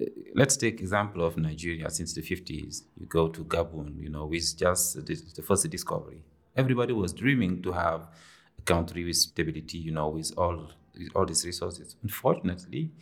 uh, 0.00 0.04
let's 0.34 0.56
take 0.56 0.80
example 0.80 1.22
of 1.24 1.36
nigeria 1.36 1.90
since 1.90 2.14
the 2.14 2.22
50s 2.22 2.82
you 2.96 3.06
go 3.06 3.28
to 3.28 3.44
gabon 3.44 4.00
you 4.00 4.08
know 4.08 4.24
with 4.26 4.56
just 4.56 5.04
the, 5.06 5.14
the 5.36 5.42
first 5.42 5.68
discovery 5.68 6.22
Everybody 6.56 6.92
was 6.92 7.12
dreaming 7.12 7.62
to 7.62 7.72
have 7.72 8.08
a 8.58 8.62
country 8.62 9.04
with 9.04 9.16
stability, 9.16 9.78
you 9.78 9.90
know, 9.90 10.08
with 10.08 10.32
all 10.36 10.70
with 10.96 11.08
all 11.16 11.26
these 11.26 11.44
resources. 11.44 11.96
Unfortunately, 12.02 12.92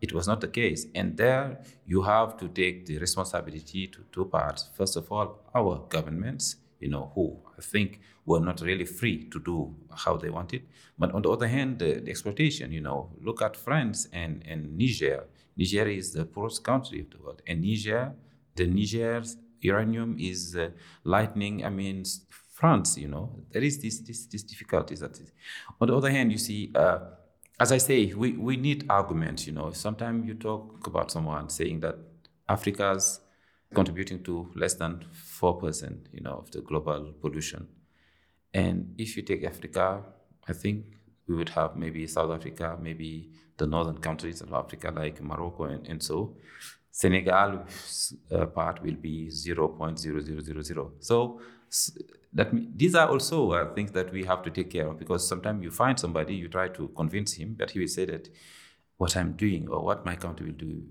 it 0.00 0.12
was 0.12 0.28
not 0.28 0.40
the 0.40 0.46
case. 0.46 0.86
And 0.94 1.16
there 1.16 1.60
you 1.84 2.02
have 2.02 2.36
to 2.38 2.48
take 2.48 2.86
the 2.86 2.98
responsibility 2.98 3.88
to 3.88 3.98
two 4.12 4.26
parts. 4.26 4.70
First 4.76 4.96
of 4.96 5.10
all, 5.10 5.40
our 5.52 5.84
governments, 5.88 6.56
you 6.80 6.88
know, 6.88 7.12
who 7.14 7.38
I 7.58 7.62
think 7.62 8.00
were 8.26 8.40
not 8.40 8.60
really 8.60 8.84
free 8.84 9.28
to 9.30 9.40
do 9.40 9.74
how 9.94 10.16
they 10.16 10.30
wanted. 10.30 10.62
But 10.98 11.12
on 11.12 11.22
the 11.22 11.30
other 11.30 11.48
hand, 11.48 11.78
the, 11.78 12.00
the 12.00 12.10
exploitation, 12.10 12.72
you 12.72 12.80
know, 12.80 13.10
look 13.22 13.42
at 13.42 13.56
France 13.56 14.08
and, 14.12 14.42
and 14.46 14.76
Niger. 14.76 15.26
Niger 15.56 15.88
is 15.88 16.12
the 16.12 16.24
poorest 16.24 16.64
country 16.64 17.00
of 17.00 17.10
the 17.10 17.18
world. 17.18 17.42
And 17.46 17.62
Niger, 17.62 18.12
the 18.56 18.66
Niger's 18.66 19.36
uranium 19.60 20.16
is 20.18 20.56
uh, 20.56 20.70
lightning, 21.04 21.64
I 21.64 21.70
mean, 21.70 22.04
France, 22.60 22.98
you 22.98 23.08
know, 23.08 23.30
there 23.52 23.62
is 23.62 23.80
this 23.80 24.00
this, 24.00 24.26
this 24.26 24.42
difficulties. 24.42 25.00
That 25.00 25.18
is. 25.18 25.32
On 25.80 25.88
the 25.88 25.96
other 25.96 26.10
hand, 26.10 26.30
you 26.30 26.36
see, 26.38 26.70
uh, 26.74 26.98
as 27.58 27.72
I 27.72 27.78
say, 27.78 28.12
we, 28.12 28.32
we 28.32 28.56
need 28.58 28.84
arguments. 28.90 29.46
You 29.46 29.54
know, 29.54 29.70
sometimes 29.72 30.26
you 30.26 30.34
talk 30.34 30.86
about 30.86 31.10
someone 31.10 31.48
saying 31.48 31.80
that 31.80 31.96
Africa's 32.48 33.20
contributing 33.74 34.22
to 34.24 34.50
less 34.54 34.74
than 34.74 35.04
four 35.12 35.58
percent, 35.58 36.08
you 36.12 36.20
know, 36.20 36.32
of 36.32 36.50
the 36.50 36.60
global 36.60 37.12
pollution. 37.20 37.68
And 38.52 38.94
if 38.98 39.16
you 39.16 39.22
take 39.22 39.44
Africa, 39.44 40.02
I 40.48 40.52
think 40.52 40.84
we 41.28 41.36
would 41.36 41.50
have 41.50 41.76
maybe 41.76 42.06
South 42.06 42.30
Africa, 42.32 42.76
maybe 42.80 43.30
the 43.56 43.66
northern 43.66 43.98
countries 43.98 44.40
of 44.40 44.52
Africa 44.52 44.92
like 44.94 45.22
Morocco 45.22 45.64
and, 45.64 45.86
and 45.86 46.02
so. 46.02 46.36
Senegal 46.90 47.64
uh, 48.32 48.46
part 48.46 48.82
will 48.82 48.96
be 48.96 49.28
0.0000. 49.28 50.90
So 50.98 51.40
that 52.32 52.50
these 52.76 52.94
are 52.96 53.08
also 53.08 53.52
uh, 53.52 53.72
things 53.74 53.92
that 53.92 54.12
we 54.12 54.24
have 54.24 54.42
to 54.42 54.50
take 54.50 54.70
care 54.70 54.88
of 54.88 54.98
because 54.98 55.26
sometimes 55.26 55.62
you 55.62 55.70
find 55.70 55.98
somebody, 55.98 56.34
you 56.34 56.48
try 56.48 56.68
to 56.68 56.88
convince 56.88 57.34
him, 57.34 57.54
but 57.56 57.70
he 57.70 57.78
will 57.78 57.88
say 57.88 58.06
that 58.06 58.28
what 59.00 59.16
I'm 59.16 59.32
doing 59.32 59.66
or 59.66 59.82
what 59.82 60.04
my 60.04 60.14
country 60.14 60.44
will 60.48 60.58
do, 60.58 60.82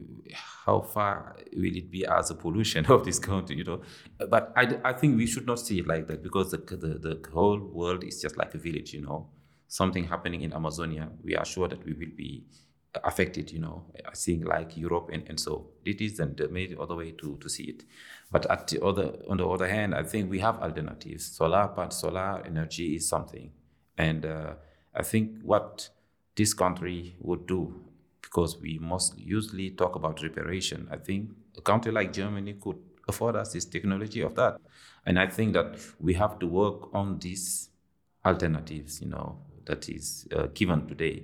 how 0.66 0.82
far 0.82 1.36
will 1.56 1.78
it 1.78 1.92
be 1.92 2.08
as 2.08 2.32
a 2.32 2.34
pollution 2.34 2.88
of 2.88 3.06
this 3.06 3.20
country, 3.20 3.58
you 3.58 3.64
know? 3.64 3.82
But 4.28 4.52
I, 4.56 4.80
I 4.84 4.94
think 4.94 5.16
we 5.16 5.28
should 5.28 5.46
not 5.46 5.60
see 5.60 5.78
it 5.78 5.86
like 5.86 6.08
that 6.08 6.24
because 6.24 6.50
the, 6.50 6.58
the, 6.58 6.98
the 6.98 7.30
whole 7.32 7.60
world 7.60 8.04
is 8.04 8.20
just 8.20 8.36
like 8.36 8.56
a 8.56 8.58
village, 8.58 8.94
you 8.94 9.02
know? 9.02 9.30
Something 9.68 10.06
happening 10.06 10.42
in 10.42 10.54
Amazonia, 10.54 11.08
we 11.24 11.36
are 11.36 11.46
sure 11.46 11.68
that 11.68 11.86
we 11.86 11.94
will 11.94 12.16
be 12.18 12.48
affected, 13.04 13.52
you 13.52 13.60
know, 13.60 13.86
seeing 14.14 14.44
like 14.44 14.76
Europe 14.76 15.12
and, 15.14 15.30
and 15.30 15.40
so. 15.40 15.68
It 15.86 16.02
is 16.02 16.18
the 16.18 16.50
main 16.50 16.76
other 16.80 16.96
way 16.96 17.12
to, 17.12 17.38
to 17.38 17.48
see 17.48 17.66
it. 17.66 17.84
But 18.32 18.50
at 18.50 18.70
the 18.70 18.84
other, 18.84 19.20
on 19.30 19.38
the 19.38 19.48
other 19.48 19.68
hand, 19.68 19.94
I 19.94 20.02
think 20.02 20.32
we 20.32 20.40
have 20.40 20.56
alternatives. 20.56 21.28
Solar 21.28 21.68
part, 21.68 21.94
solar 21.94 22.42
energy 22.44 22.96
is 22.96 23.08
something, 23.08 23.52
and 23.96 24.26
uh, 24.26 24.54
I 24.96 25.04
think 25.04 25.42
what 25.44 25.90
this 26.36 26.56
country 26.56 27.16
would 27.20 27.46
do, 27.46 27.86
because 28.30 28.58
we 28.60 28.78
must 28.80 29.18
usually 29.18 29.72
talk 29.72 29.96
about 29.96 30.22
reparation. 30.22 30.88
I 30.92 30.98
think 30.98 31.32
a 31.58 31.62
country 31.62 31.92
like 31.92 32.14
Germany 32.14 32.54
could 32.62 32.78
afford 33.08 33.36
us 33.36 33.54
this 33.54 33.66
technology 33.66 34.22
of 34.22 34.36
that, 34.36 34.58
and 35.06 35.20
I 35.20 35.28
think 35.28 35.54
that 35.54 35.78
we 36.00 36.14
have 36.14 36.40
to 36.40 36.48
work 36.48 36.94
on 36.94 37.20
these 37.20 37.70
alternatives. 38.26 39.02
You 39.02 39.10
know, 39.10 39.40
that 39.66 39.90
is 39.90 40.28
uh, 40.36 40.48
given 40.54 40.88
today. 40.88 41.24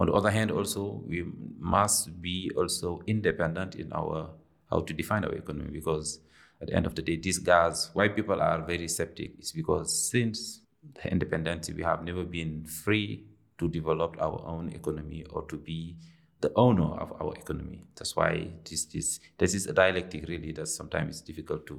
On 0.00 0.06
the 0.08 0.12
other 0.12 0.30
hand, 0.30 0.50
also 0.50 1.02
we 1.06 1.24
must 1.58 2.20
be 2.20 2.50
also 2.56 3.02
independent 3.06 3.76
in 3.76 3.92
our 3.92 4.30
how 4.70 4.80
to 4.80 4.92
define 4.92 5.24
our 5.24 5.32
economy 5.32 5.70
because 5.70 6.20
at 6.60 6.68
the 6.68 6.74
end 6.74 6.86
of 6.86 6.94
the 6.94 7.02
day, 7.02 7.16
these 7.16 7.38
guys, 7.38 7.90
why 7.92 8.08
people 8.08 8.40
are 8.40 8.62
very 8.62 8.88
skeptic 8.88 9.32
is 9.38 9.52
because 9.52 10.10
since 10.10 10.60
the 10.94 11.10
independence, 11.10 11.70
we 11.70 11.82
have 11.82 12.02
never 12.02 12.24
been 12.24 12.64
free 12.64 13.24
to 13.58 13.68
develop 13.68 14.16
our 14.20 14.42
own 14.46 14.70
economy 14.70 15.24
or 15.30 15.42
to 15.42 15.56
be 15.56 15.96
the 16.44 16.52
owner 16.56 16.90
of 17.04 17.10
our 17.20 17.32
economy. 17.42 17.80
That's 17.96 18.14
why 18.14 18.48
this 18.68 18.84
this 18.84 19.20
this 19.38 19.54
is 19.54 19.66
a 19.66 19.72
dialectic 19.72 20.28
really 20.28 20.52
that 20.52 20.68
sometimes 20.68 21.08
it's 21.10 21.26
difficult 21.30 21.66
to 21.70 21.76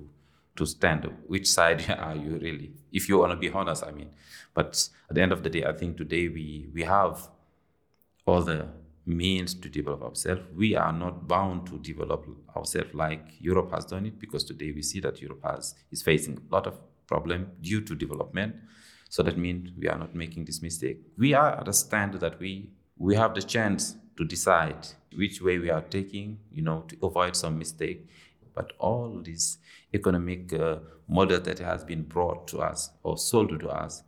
to 0.57 0.65
stand. 0.65 1.01
Which 1.27 1.47
side 1.57 1.81
are 2.07 2.15
you 2.15 2.31
really? 2.45 2.71
If 2.91 3.07
you 3.07 3.19
want 3.19 3.31
to 3.35 3.37
be 3.45 3.51
honest, 3.59 3.83
I 3.83 3.91
mean. 3.91 4.09
But 4.53 4.71
at 5.09 5.15
the 5.15 5.21
end 5.21 5.31
of 5.31 5.43
the 5.43 5.51
day, 5.55 5.63
I 5.71 5.73
think 5.73 5.97
today 5.97 6.27
we 6.37 6.47
we 6.73 6.83
have 6.83 7.29
all 8.25 8.41
the 8.41 8.61
means 9.05 9.53
to 9.53 9.69
develop 9.69 10.01
ourselves. 10.01 10.41
We 10.55 10.75
are 10.75 10.93
not 11.03 11.27
bound 11.27 11.67
to 11.67 11.77
develop 11.77 12.25
ourselves 12.57 12.93
like 12.95 13.25
Europe 13.39 13.71
has 13.71 13.85
done 13.85 14.07
it 14.07 14.17
because 14.19 14.43
today 14.43 14.71
we 14.71 14.81
see 14.81 14.99
that 15.01 15.21
Europe 15.21 15.43
has 15.43 15.75
is 15.91 16.01
facing 16.01 16.35
a 16.37 16.55
lot 16.55 16.65
of 16.65 16.75
problem 17.05 17.51
due 17.61 17.81
to 17.81 17.93
development. 17.93 18.55
So 19.09 19.21
that 19.21 19.37
means 19.37 19.69
we 19.77 19.87
are 19.87 19.99
not 19.99 20.15
making 20.15 20.45
this 20.45 20.63
mistake. 20.63 20.97
We 21.19 21.35
are 21.35 21.51
at 21.59 21.67
a 21.67 21.73
stand 21.73 22.15
that 22.15 22.39
we 22.39 22.71
we 22.97 23.15
have 23.15 23.35
the 23.35 23.45
chance 23.55 23.95
to 24.17 24.25
decide 24.25 24.87
which 25.15 25.41
way 25.41 25.59
we 25.59 25.69
are 25.69 25.81
taking, 25.81 26.39
you 26.51 26.61
know, 26.61 26.83
to 26.87 26.97
avoid 27.03 27.35
some 27.35 27.57
mistake. 27.57 28.07
But 28.53 28.73
all 28.79 29.21
this 29.23 29.57
economic 29.93 30.53
uh, 30.53 30.77
model 31.07 31.39
that 31.41 31.59
has 31.59 31.83
been 31.83 32.03
brought 32.03 32.47
to 32.49 32.59
us 32.59 32.91
or 33.03 33.17
sold 33.17 33.59
to 33.59 33.69
us, 33.69 34.03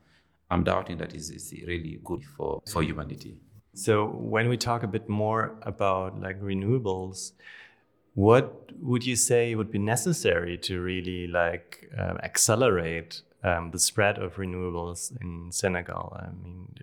I'm 0.49 0.63
doubting 0.63 0.97
that 0.99 1.13
is, 1.13 1.29
is 1.29 1.53
really 1.67 1.99
good 2.03 2.23
for, 2.37 2.61
for 2.71 2.81
humanity. 2.81 3.37
So 3.73 4.05
when 4.05 4.49
we 4.49 4.57
talk 4.57 4.83
a 4.83 4.87
bit 4.87 5.07
more 5.09 5.55
about 5.61 6.19
like 6.19 6.41
renewables, 6.41 7.33
what 8.13 8.71
would 8.81 9.05
you 9.05 9.15
say 9.15 9.53
would 9.53 9.69
be 9.69 9.77
necessary 9.77 10.57
to 10.59 10.81
really 10.81 11.27
like 11.27 11.91
um, 11.97 12.17
accelerate 12.23 13.21
um, 13.43 13.69
the 13.71 13.77
spread 13.77 14.17
of 14.17 14.37
renewables 14.37 15.11
in 15.21 15.51
Senegal? 15.51 16.17
I 16.19 16.29
mean, 16.41 16.73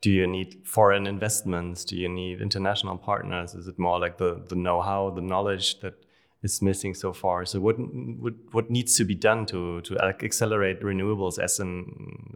do 0.00 0.10
you 0.10 0.26
need 0.26 0.62
foreign 0.64 1.06
investments? 1.06 1.84
Do 1.84 1.96
you 1.96 2.08
need 2.08 2.40
international 2.40 2.98
partners? 2.98 3.54
Is 3.54 3.66
it 3.66 3.78
more 3.78 3.98
like 3.98 4.18
the 4.18 4.42
the 4.48 4.56
know-how, 4.56 5.10
the 5.10 5.20
knowledge 5.20 5.80
that 5.80 5.94
is 6.42 6.62
missing 6.62 6.94
so 6.94 7.12
far? 7.12 7.44
So 7.44 7.60
what 7.60 7.76
what 8.20 8.34
what 8.52 8.70
needs 8.70 8.96
to 8.96 9.04
be 9.04 9.14
done 9.14 9.46
to 9.46 9.80
to 9.82 9.98
accelerate 9.98 10.82
renewables 10.82 11.38
as 11.38 11.60
a 11.60 11.66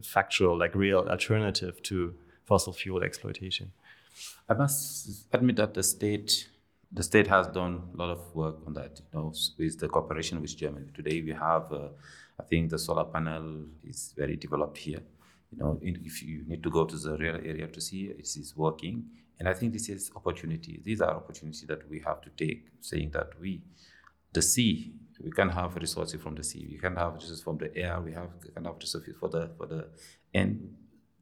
factual, 0.03 0.59
like 0.59 0.75
real 0.75 1.07
alternative 1.09 1.83
to 1.85 2.15
fossil 2.45 2.73
fuel 2.73 3.03
exploitation. 3.03 3.73
I 4.49 4.55
must 4.55 5.27
admit 5.33 5.57
that 5.57 5.75
the 5.75 5.83
state 5.83 6.49
the 6.93 7.03
state 7.03 7.27
has 7.29 7.47
done 7.49 7.83
a 7.95 7.97
lot 7.97 8.11
of 8.11 8.35
work 8.35 8.57
on 8.67 8.75
that, 8.75 9.01
you 9.01 9.19
know, 9.19 9.33
with 9.59 9.79
the 9.79 9.89
cooperation 9.89 10.41
with 10.43 10.55
Germany. 10.57 10.89
Today 10.95 11.23
we 11.23 11.33
have, 11.33 11.73
uh, 11.73 11.89
I 12.39 12.43
think 12.43 12.69
the 12.69 12.79
solar 12.79 13.05
panel 13.05 13.65
is 13.83 14.13
very 14.15 14.37
developed 14.37 14.77
here. 14.77 15.01
You 15.53 15.59
know, 15.59 15.79
if 15.83 16.23
you 16.23 16.45
need 16.47 16.63
to 16.63 16.71
go 16.71 16.85
to 16.85 16.97
the 16.97 17.17
real 17.17 17.37
area 17.37 17.69
to 17.69 17.81
see 17.81 18.07
it 18.07 18.21
is 18.21 18.55
working. 18.57 19.05
And 19.39 19.49
I 19.49 19.55
think 19.55 19.73
this 19.73 19.89
is 19.89 20.11
opportunity. 20.15 20.81
These 20.85 21.01
are 21.01 21.11
opportunities 21.11 21.67
that 21.67 21.89
we 21.91 22.01
have 22.07 22.21
to 22.23 22.31
take, 22.31 22.67
saying 22.81 23.11
that 23.13 23.31
we, 23.41 23.63
the 24.33 24.43
sea, 24.43 24.95
we 25.23 25.31
can 25.31 25.49
have 25.49 25.77
resources 25.77 26.21
from 26.21 26.35
the 26.35 26.45
sea, 26.45 26.67
we 26.71 26.79
can 26.79 26.97
have 26.97 27.15
resources 27.15 27.43
from 27.43 27.59
the 27.59 27.77
air, 27.77 28.01
we 28.01 28.13
have 28.13 28.31
we 28.43 28.51
can 28.51 28.65
have 28.65 28.77
resources 28.81 29.15
for 29.19 29.29
the 29.29 29.51
for 29.57 29.67
the 29.67 29.89
and 30.35 30.75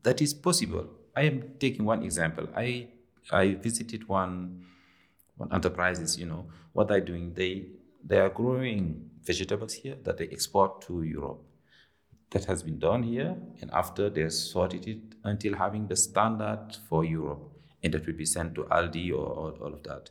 that 0.02 0.22
is 0.22 0.32
possible. 0.32 0.87
I 1.14 1.22
am 1.22 1.42
taking 1.58 1.84
one 1.84 2.02
example. 2.02 2.49
I 2.56 2.88
I 3.30 3.54
visited 3.54 4.08
one 4.08 4.64
one 5.37 5.52
enterprises, 5.52 6.18
you 6.18 6.26
know, 6.26 6.46
what 6.72 6.88
they're 6.88 7.00
doing, 7.00 7.34
they 7.34 7.66
they 8.04 8.18
are 8.18 8.30
growing 8.30 9.10
vegetables 9.22 9.75
here 9.75 9.96
that 10.04 10.16
they 10.18 10.28
export 10.28 10.82
to 10.82 11.02
Europe. 11.02 11.42
That 12.30 12.44
has 12.44 12.62
been 12.62 12.78
done 12.78 13.02
here, 13.02 13.37
and 13.60 13.70
after 13.72 14.08
they 14.08 14.28
sorted 14.28 14.87
it 14.87 15.16
until 15.25 15.54
having 15.56 15.88
the 15.88 15.96
standard 15.96 16.76
for 16.88 17.04
Europe, 17.04 17.42
and 17.82 17.92
that 17.94 18.06
will 18.06 18.14
be 18.14 18.25
sent 18.26 18.54
to 18.54 18.62
Aldi 18.64 19.10
or, 19.10 19.26
or 19.26 19.52
all 19.60 19.75
of 19.75 19.82
that. 19.82 20.10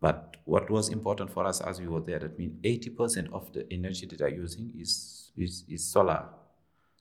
But 0.00 0.36
what 0.44 0.70
was 0.70 0.88
important 0.88 1.32
for 1.32 1.44
us 1.44 1.60
as 1.60 1.80
we 1.80 1.88
were 1.88 2.00
there, 2.00 2.20
that 2.20 2.38
means 2.38 2.54
80% 2.62 3.32
of 3.32 3.52
the 3.52 3.70
energy 3.72 4.06
that 4.06 4.18
they're 4.18 4.28
using 4.28 4.72
is, 4.78 5.32
is, 5.36 5.64
is 5.68 5.84
solar. 5.84 6.24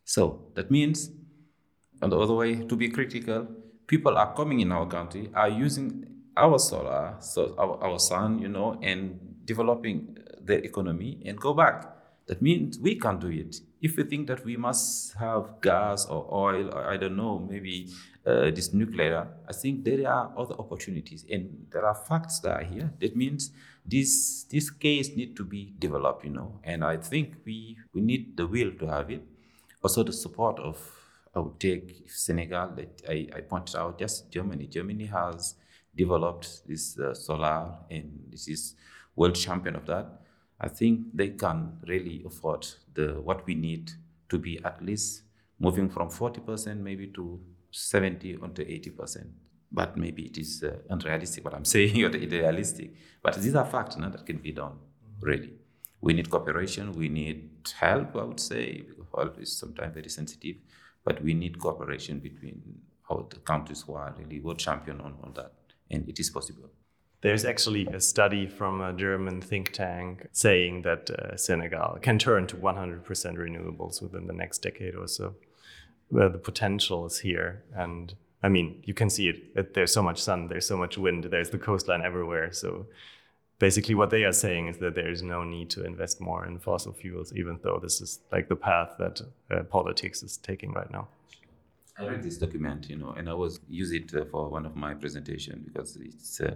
So 0.04 0.48
that 0.56 0.72
means, 0.72 1.12
on 2.02 2.10
the 2.10 2.20
other 2.20 2.34
way, 2.34 2.56
to 2.56 2.76
be 2.76 2.90
critical, 2.90 3.48
people 3.86 4.18
are 4.18 4.34
coming 4.34 4.62
in 4.62 4.72
our 4.72 4.88
country, 4.88 5.30
are 5.34 5.50
using 5.50 6.06
our 6.36 6.58
solar, 6.60 7.16
so 7.20 7.56
our, 7.58 7.84
our 7.84 8.00
sun, 8.00 8.40
you 8.40 8.48
know, 8.48 8.80
and 8.82 9.20
developing 9.46 10.18
uh, 10.18 10.36
the 10.44 10.64
economy 10.64 11.22
and 11.26 11.38
go 11.40 11.54
back. 11.54 11.97
That 12.28 12.42
means 12.42 12.78
we 12.78 12.96
can 12.96 13.20
do 13.20 13.28
it. 13.28 13.62
If 13.82 13.96
we 13.96 14.04
think 14.04 14.28
that 14.28 14.44
we 14.44 14.58
must 14.58 15.14
have 15.16 15.62
gas 15.62 16.06
or 16.06 16.28
oil, 16.32 16.74
or 16.74 16.86
I 16.92 16.98
don't 16.98 17.16
know, 17.16 17.40
maybe 17.40 17.90
uh, 18.26 18.52
this 18.52 18.74
nuclear, 18.74 19.28
I 19.48 19.54
think 19.54 19.86
there 19.86 20.10
are 20.10 20.34
other 20.38 20.56
opportunities 20.56 21.26
and 21.32 21.68
there 21.72 21.86
are 21.86 21.96
facts 21.96 22.40
that 22.42 22.62
are 22.62 22.64
here. 22.64 22.92
That 23.00 23.16
means 23.16 23.52
this 23.86 24.44
this 24.52 24.70
case 24.70 25.16
need 25.16 25.38
to 25.38 25.46
be 25.46 25.74
developed, 25.80 26.26
you 26.26 26.32
know. 26.32 26.60
And 26.64 26.84
I 26.84 26.98
think 26.98 27.36
we 27.46 27.78
we 27.94 28.02
need 28.02 28.36
the 28.36 28.46
will 28.46 28.72
to 28.80 28.88
have 28.88 29.10
it. 29.10 29.24
Also 29.82 30.04
the 30.04 30.12
support 30.12 30.60
of 30.60 30.78
I 31.34 31.40
would 31.40 31.60
take 31.60 32.10
Senegal 32.10 32.70
that 32.76 33.02
I, 33.08 33.28
I 33.34 33.42
pointed 33.42 33.76
out 33.76 34.00
just 34.00 34.32
Germany. 34.32 34.68
Germany 34.68 35.06
has 35.06 35.56
developed 35.96 36.68
this 36.68 37.00
uh, 37.00 37.14
solar 37.14 37.76
and 37.90 38.26
this 38.32 38.48
is 38.48 38.76
world 39.16 39.36
champion 39.36 39.76
of 39.76 39.86
that. 39.86 40.27
I 40.60 40.68
think 40.68 41.08
they 41.14 41.30
can 41.30 41.78
really 41.88 42.24
afford 42.26 42.68
the 42.94 43.22
what 43.22 43.46
we 43.46 43.56
need 43.56 43.92
to 44.30 44.38
be 44.40 44.60
at 44.64 44.84
least 44.84 45.24
moving 45.60 45.90
from 45.90 46.10
40% 46.10 46.80
maybe 46.80 47.08
to 47.08 47.40
70 47.72 48.36
or 48.38 48.50
to 48.50 48.66
80%. 48.66 49.28
But 49.72 49.98
maybe 49.98 50.24
it 50.24 50.38
is 50.38 50.64
uh, 50.64 50.78
unrealistic 50.90 51.44
what 51.44 51.54
I'm 51.54 51.66
saying 51.76 52.04
or 52.04 52.08
idealistic. 52.08 52.94
But 53.22 53.36
these 53.36 53.56
are 53.56 53.66
facts 53.66 53.98
no, 53.98 54.10
that 54.10 54.26
can 54.26 54.38
be 54.38 54.52
done, 54.52 54.78
really. 55.22 55.54
We 56.00 56.14
need 56.14 56.30
cooperation, 56.30 56.94
we 56.94 57.10
need 57.10 57.50
help, 57.80 58.16
I 58.16 58.24
would 58.24 58.40
say, 58.40 58.84
help 59.16 59.40
is 59.42 59.58
sometimes 59.58 59.94
very 59.94 60.10
sensitive, 60.10 60.58
but 61.04 61.24
we 61.24 61.34
need 61.34 61.60
cooperation 61.60 62.20
between 62.20 62.62
our 63.10 63.24
countries 63.44 63.82
who 63.82 63.94
are 63.96 64.16
really 64.18 64.40
world 64.40 64.60
champion 64.60 65.02
on, 65.02 65.16
on 65.24 65.34
that, 65.36 65.54
and 65.90 66.08
it 66.08 66.20
is 66.20 66.30
possible. 66.30 66.70
There's 67.22 67.46
actually 67.46 67.88
a 67.88 68.00
study 68.00 68.46
from 68.46 68.80
a 68.80 68.94
German 68.94 69.42
think 69.42 69.72
tank 69.72 70.28
saying 70.32 70.84
that 70.84 71.10
uh, 71.10 71.36
Senegal 71.36 71.98
can 72.02 72.20
turn 72.20 72.46
to 72.48 72.56
100% 72.56 73.04
renewables 73.04 74.02
within 74.02 74.28
the 74.28 74.34
next 74.34 74.60
decade 74.60 74.96
or 74.96 75.08
so. 75.08 75.36
Well, 76.12 76.30
the 76.30 76.38
potential 76.38 77.06
is 77.08 77.20
here. 77.20 77.64
And 77.76 78.14
I 78.44 78.50
mean, 78.50 78.84
you 78.86 78.94
can 78.94 79.10
see 79.10 79.30
it. 79.30 79.74
There's 79.74 79.92
so 79.92 80.04
much 80.04 80.22
sun, 80.22 80.48
there's 80.48 80.68
so 80.68 80.78
much 80.78 80.98
wind, 80.98 81.24
there's 81.26 81.50
the 81.50 81.58
coastline 81.58 82.04
everywhere. 82.04 82.52
So 82.54 82.86
basically, 83.58 83.96
what 83.96 84.12
they 84.12 84.24
are 84.24 84.32
saying 84.32 84.68
is 84.68 84.78
that 84.78 84.94
there 84.94 85.10
is 85.10 85.24
no 85.24 85.44
need 85.44 85.72
to 85.72 85.84
invest 85.84 86.22
more 86.22 86.46
in 86.46 86.60
fossil 86.60 86.94
fuels, 86.94 87.34
even 87.34 87.60
though 87.64 87.80
this 87.82 88.00
is 88.00 88.20
like 88.32 88.48
the 88.48 88.56
path 88.56 88.92
that 89.00 89.22
uh, 89.50 89.64
politics 89.64 90.22
is 90.22 90.38
taking 90.38 90.72
right 90.72 90.92
now. 90.92 91.08
I 92.00 92.06
read 92.06 92.22
this 92.22 92.38
document, 92.38 92.90
you 92.90 92.98
know, 92.98 93.10
and 93.18 93.28
I 93.28 93.34
was 93.34 93.60
use 93.68 93.92
it 93.92 94.14
uh, 94.14 94.26
for 94.26 94.50
one 94.50 94.68
of 94.68 94.76
my 94.76 94.94
presentation 94.94 95.64
because 95.66 95.98
it's 95.98 96.40
uh, 96.40 96.54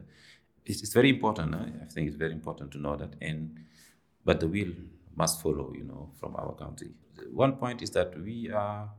it's, 0.66 0.82
it's, 0.82 0.94
very 0.94 1.10
important. 1.10 1.56
I 1.56 1.86
think 1.86 2.08
it's 2.08 2.16
very 2.16 2.34
important 2.34 2.72
to 2.72 2.78
know 2.78 2.96
that, 2.96 3.16
and 3.22 3.58
but 4.24 4.40
the 4.40 4.48
will 4.48 4.74
must 5.16 5.42
follow, 5.42 5.74
you 5.76 5.84
know, 5.84 6.12
from 6.20 6.36
our 6.36 6.54
country. 6.54 6.92
One 7.32 7.54
point 7.58 7.82
is 7.82 7.90
that 7.92 8.20
we 8.20 8.50
are 8.52 8.90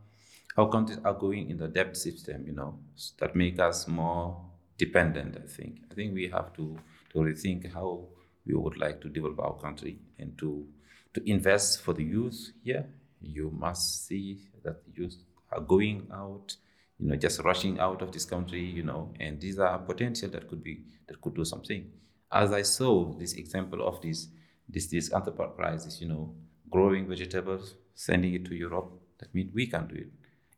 our 0.56 0.68
countries 0.68 0.98
are 1.04 1.14
going 1.14 1.50
in 1.50 1.56
the 1.56 1.68
debt 1.68 1.96
system, 1.96 2.44
you 2.46 2.52
know, 2.52 2.78
that 3.18 3.34
make 3.34 3.58
us 3.58 3.88
more 3.88 4.38
dependent, 4.76 5.36
I 5.42 5.46
think. 5.46 5.80
I 5.90 5.94
think 5.94 6.14
we 6.14 6.28
have 6.28 6.52
to, 6.54 6.76
to 7.12 7.18
rethink 7.18 7.72
how 7.72 8.08
we 8.46 8.54
would 8.54 8.76
like 8.76 9.00
to 9.02 9.08
develop 9.08 9.38
our 9.38 9.54
country 9.54 9.98
and 10.18 10.36
to, 10.38 10.66
to 11.14 11.30
invest 11.30 11.80
for 11.80 11.94
the 11.94 12.04
youth 12.04 12.52
here. 12.62 12.86
You 13.20 13.50
must 13.50 14.06
see 14.06 14.40
that 14.64 14.82
youth 14.94 15.16
are 15.50 15.60
going 15.60 16.08
out, 16.12 16.56
you 17.02 17.08
know, 17.08 17.16
just 17.16 17.40
rushing 17.40 17.78
out 17.80 18.00
of 18.02 18.12
this 18.12 18.24
country, 18.24 18.62
you 18.62 18.82
know, 18.82 19.12
and 19.18 19.40
these 19.40 19.58
are 19.58 19.78
potential 19.78 20.30
that 20.30 20.48
could 20.48 20.62
be, 20.62 20.84
that 21.08 21.20
could 21.20 21.34
do 21.34 21.44
something. 21.44 21.90
As 22.30 22.52
I 22.52 22.62
saw 22.62 23.12
this 23.12 23.32
example 23.34 23.86
of 23.86 24.00
this, 24.00 24.28
this, 24.68 24.86
this 24.86 25.12
enterprises, 25.12 26.00
you 26.00 26.08
know, 26.08 26.34
growing 26.70 27.08
vegetables, 27.08 27.74
sending 27.94 28.34
it 28.34 28.44
to 28.46 28.54
Europe, 28.54 28.92
that 29.18 29.34
means 29.34 29.52
we 29.52 29.66
can 29.66 29.88
do 29.88 29.96
it. 29.96 30.10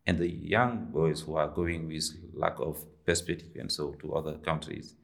And 0.07 0.19
the 0.19 0.29
young 0.29 0.91
boys 0.93 1.23
who 1.23 1.37
are 1.37 1.49
going 1.49 1.89
with 1.89 2.05
lack 2.35 2.61
of 2.61 2.85
perspective 3.07 3.57
and 3.57 3.73
so 3.73 3.93
to 4.03 4.15
other 4.15 4.35
countries 4.39 4.95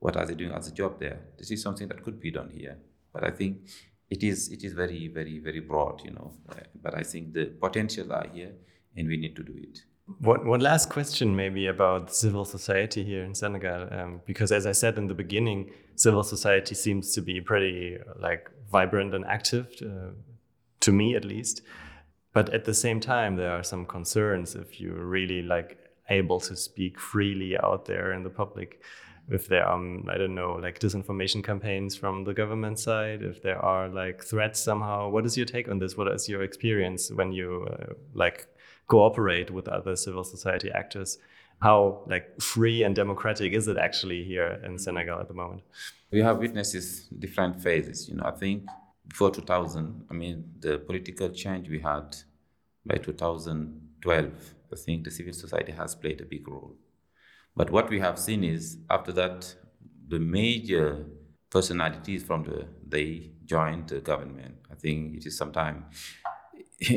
what 0.00 0.16
are 0.16 0.24
they 0.24 0.34
doing 0.34 0.52
as 0.52 0.68
a 0.68 0.72
job 0.72 1.00
there? 1.00 1.18
This 1.36 1.50
is 1.50 1.60
something 1.60 1.88
that 1.88 2.04
could 2.04 2.20
be 2.20 2.30
done 2.30 2.50
here. 2.50 2.78
But 3.12 3.24
i 3.24 3.30
think 3.30 3.68
it 4.10 4.22
is 4.22 4.50
it 4.50 4.64
is 4.64 4.72
very 4.72 5.08
very 5.08 5.38
very 5.38 5.60
broad 5.60 6.02
you 6.04 6.10
know 6.10 6.32
but 6.82 6.94
i 6.94 7.02
think 7.02 7.32
the 7.32 7.46
potential 7.46 8.12
are 8.12 8.26
here 8.32 8.52
and 8.96 9.08
we 9.08 9.16
need 9.16 9.34
to 9.36 9.42
do 9.42 9.54
it 9.56 9.80
one, 10.20 10.46
one 10.46 10.60
last 10.60 10.88
question 10.88 11.36
maybe 11.36 11.66
about 11.66 12.14
civil 12.14 12.44
society 12.44 13.04
here 13.04 13.22
in 13.22 13.34
senegal 13.34 13.88
um, 13.92 14.20
because 14.26 14.50
as 14.52 14.66
i 14.66 14.72
said 14.72 14.96
in 14.96 15.06
the 15.06 15.14
beginning 15.14 15.70
civil 15.96 16.22
society 16.22 16.74
seems 16.74 17.12
to 17.12 17.20
be 17.20 17.40
pretty 17.40 17.98
like 18.18 18.50
vibrant 18.70 19.14
and 19.14 19.24
active 19.24 19.66
uh, 19.82 20.12
to 20.80 20.92
me 20.92 21.14
at 21.14 21.24
least. 21.24 21.62
But 22.32 22.50
at 22.50 22.64
the 22.64 22.74
same 22.74 23.00
time 23.00 23.36
there 23.36 23.50
are 23.50 23.62
some 23.62 23.84
concerns 23.86 24.54
if 24.54 24.80
you're 24.80 25.04
really 25.04 25.42
like 25.42 25.78
able 26.08 26.40
to 26.40 26.56
speak 26.56 26.98
freely 26.98 27.58
out 27.58 27.86
there 27.86 28.12
in 28.12 28.22
the 28.22 28.30
public 28.30 28.80
if 29.30 29.46
there 29.46 29.66
are 29.66 29.78
i 30.08 30.16
don't 30.16 30.34
know 30.34 30.52
like 30.52 30.78
disinformation 30.78 31.44
campaigns 31.44 31.94
from 31.94 32.24
the 32.24 32.32
government 32.32 32.78
side 32.78 33.22
if 33.22 33.42
there 33.42 33.58
are 33.62 33.88
like 33.88 34.24
threats 34.24 34.58
somehow. 34.58 35.08
What 35.08 35.26
is 35.26 35.36
your 35.36 35.46
take 35.46 35.68
on 35.68 35.78
this? 35.78 35.96
What 35.96 36.08
is 36.08 36.28
your 36.28 36.42
experience 36.42 37.10
when 37.12 37.32
you 37.32 37.66
uh, 37.70 37.92
like 38.14 38.46
cooperate 38.88 39.50
with 39.50 39.68
other 39.68 39.94
civil 39.96 40.24
society 40.24 40.70
actors 40.70 41.18
how 41.60 42.02
like 42.06 42.40
free 42.40 42.82
and 42.82 42.94
democratic 42.94 43.52
is 43.52 43.68
it 43.68 43.76
actually 43.76 44.24
here 44.24 44.60
in 44.64 44.72
mm-hmm. 44.72 44.76
senegal 44.76 45.18
at 45.20 45.28
the 45.28 45.34
moment 45.34 45.62
we 46.10 46.20
have 46.20 46.38
witnessed 46.38 47.20
different 47.20 47.60
phases 47.60 48.08
you 48.08 48.14
know 48.16 48.24
i 48.24 48.30
think 48.30 48.64
before 49.08 49.30
2000, 49.30 50.04
I 50.10 50.14
mean, 50.14 50.44
the 50.60 50.78
political 50.78 51.30
change 51.30 51.68
we 51.68 51.80
had 51.80 52.16
by 52.84 52.96
2012, 52.96 54.54
I 54.72 54.76
think 54.76 55.04
the 55.04 55.10
civil 55.10 55.32
society 55.32 55.72
has 55.72 55.94
played 55.94 56.20
a 56.20 56.24
big 56.24 56.46
role. 56.46 56.76
But 57.56 57.70
what 57.70 57.88
we 57.90 57.98
have 58.00 58.18
seen 58.18 58.44
is 58.44 58.78
after 58.90 59.12
that, 59.12 59.54
the 60.06 60.18
major 60.18 61.06
personalities 61.50 62.22
from 62.22 62.44
the 62.44 62.66
they 62.86 63.32
joined 63.44 63.88
the 63.88 64.00
government. 64.00 64.56
I 64.70 64.74
think 64.74 65.16
it 65.16 65.26
is 65.26 65.36
sometimes 65.36 65.84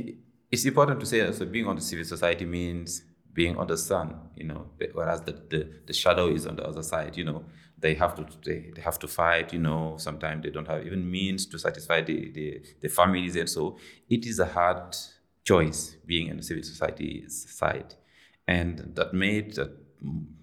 it's 0.52 0.66
important 0.66 1.00
to 1.00 1.06
say 1.06 1.26
also 1.26 1.46
being 1.46 1.68
on 1.68 1.76
the 1.76 1.82
civil 1.82 2.06
society 2.06 2.46
means 2.46 3.04
being 3.34 3.58
on 3.58 3.68
the 3.68 3.78
sun, 3.78 4.14
you 4.36 4.44
know, 4.44 4.68
whereas 4.94 5.22
the, 5.22 5.32
the, 5.32 5.70
the 5.88 5.94
shadow 5.94 6.28
is 6.28 6.46
on 6.46 6.58
the 6.58 6.68
other 6.68 6.84
side, 6.84 7.16
you 7.16 7.24
know. 7.24 7.46
They 7.80 7.96
have 7.96 8.14
to 8.16 8.28
they, 8.46 8.72
they 8.76 8.82
have 8.82 9.00
to 9.00 9.08
fight 9.08 9.54
you 9.54 9.60
know. 9.60 9.96
Sometimes 9.98 10.44
they 10.44 10.52
don't 10.52 10.68
have 10.68 10.86
even 10.86 11.10
means 11.10 11.48
to 11.48 11.58
satisfy 11.58 12.02
the, 12.02 12.32
the, 12.32 12.62
the 12.80 12.90
families 12.90 13.36
and 13.36 13.50
so 13.50 13.80
it 14.08 14.28
is 14.28 14.38
a 14.40 14.46
hard 14.46 14.96
choice 15.44 15.96
being 16.06 16.28
in 16.28 16.38
the 16.38 16.44
civil 16.44 16.62
society 16.62 17.28
side. 17.28 17.96
And 18.48 18.92
that 18.96 19.14
made 19.16 19.56
that 19.56 19.72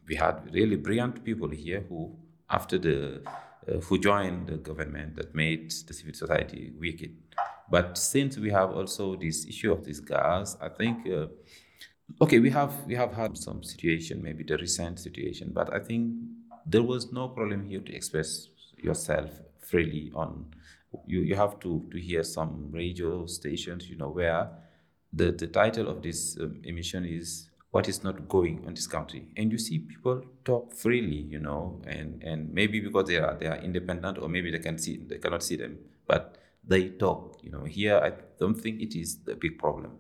we 0.09 0.17
had 0.17 0.53
really 0.53 0.77
brilliant 0.77 1.23
people 1.25 1.51
here 1.51 1.85
who 1.89 2.17
after 2.51 2.79
the 2.79 3.23
uh, 3.69 3.79
who 3.83 3.99
joined 3.99 4.49
the 4.49 4.57
government 4.57 5.15
that 5.17 5.35
made 5.35 5.71
the 5.87 5.95
civil 5.95 6.15
society 6.15 6.73
wicked 6.81 7.15
but 7.71 7.97
since 7.99 8.39
we 8.39 8.51
have 8.51 8.71
also 8.71 9.17
this 9.17 9.47
issue 9.47 9.73
of 9.73 9.85
this 9.85 10.01
gas 10.01 10.57
i 10.61 10.69
think 10.69 11.07
uh, 11.09 11.27
okay 12.21 12.39
we 12.39 12.51
have 12.51 12.73
we 12.87 12.95
have 12.95 13.13
had 13.13 13.37
some 13.37 13.63
situation 13.63 14.23
maybe 14.23 14.45
the 14.45 14.57
recent 14.57 14.99
situation 14.99 15.51
but 15.53 15.73
i 15.73 15.79
think 15.79 16.15
there 16.67 16.83
was 16.83 17.13
no 17.13 17.29
problem 17.29 17.65
here 17.65 17.81
to 17.81 17.95
express 17.95 18.49
yourself 18.83 19.31
freely 19.61 20.11
on 20.15 20.47
you, 21.07 21.21
you 21.21 21.35
have 21.37 21.59
to, 21.61 21.87
to 21.91 21.99
hear 21.99 22.25
some 22.25 22.71
radio 22.71 23.27
stations, 23.27 23.89
you 23.89 23.97
know, 23.97 24.09
where 24.09 24.49
the, 25.13 25.33
the 25.33 25.47
title 25.47 25.89
of 25.89 26.03
this 26.03 26.39
um, 26.41 26.61
emission 26.65 27.05
is 27.05 27.51
what 27.71 27.89
is 27.89 28.03
not 28.03 28.29
going 28.29 28.65
on 28.67 28.75
this 28.75 28.87
country. 28.87 29.29
And 29.37 29.53
you 29.53 29.59
see 29.59 29.79
people 29.79 30.23
talk 30.45 30.73
freely 30.73 31.27
you 31.29 31.39
know 31.39 31.83
and 31.87 32.23
and 32.23 32.53
maybe 32.53 32.81
because 32.81 33.09
they 33.09 33.19
are 33.19 33.37
they 33.39 33.47
are 33.47 33.57
independent 33.57 34.19
or 34.19 34.29
maybe 34.29 34.51
they 34.51 34.59
can 34.59 34.79
see 34.79 34.97
they 35.07 35.19
cannot 35.19 35.43
see 35.43 35.57
them. 35.57 35.79
But 36.07 36.38
they 36.69 36.89
talk 36.91 37.39
you 37.43 37.51
know 37.51 37.65
here 37.65 37.97
i 37.99 38.13
don't 38.39 38.55
think 38.55 38.81
it 38.81 38.95
is 38.99 39.19
the 39.25 39.35
big 39.35 39.59
problem 39.59 39.93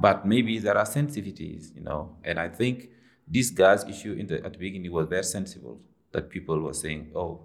but 0.00 0.26
maybe 0.26 0.58
there 0.58 0.76
are 0.76 0.84
sensitivities 0.84 1.74
you 1.74 1.82
know 1.82 2.16
and 2.24 2.38
i 2.38 2.48
think 2.48 2.90
this 3.26 3.50
gas 3.50 3.84
issue 3.88 4.12
in 4.12 4.26
the 4.26 4.44
at 4.44 4.52
the 4.52 4.58
beginning 4.58 4.92
was 4.92 5.06
very 5.06 5.24
sensible 5.24 5.80
that 6.12 6.28
people 6.28 6.60
were 6.60 6.74
saying 6.74 7.10
oh 7.14 7.40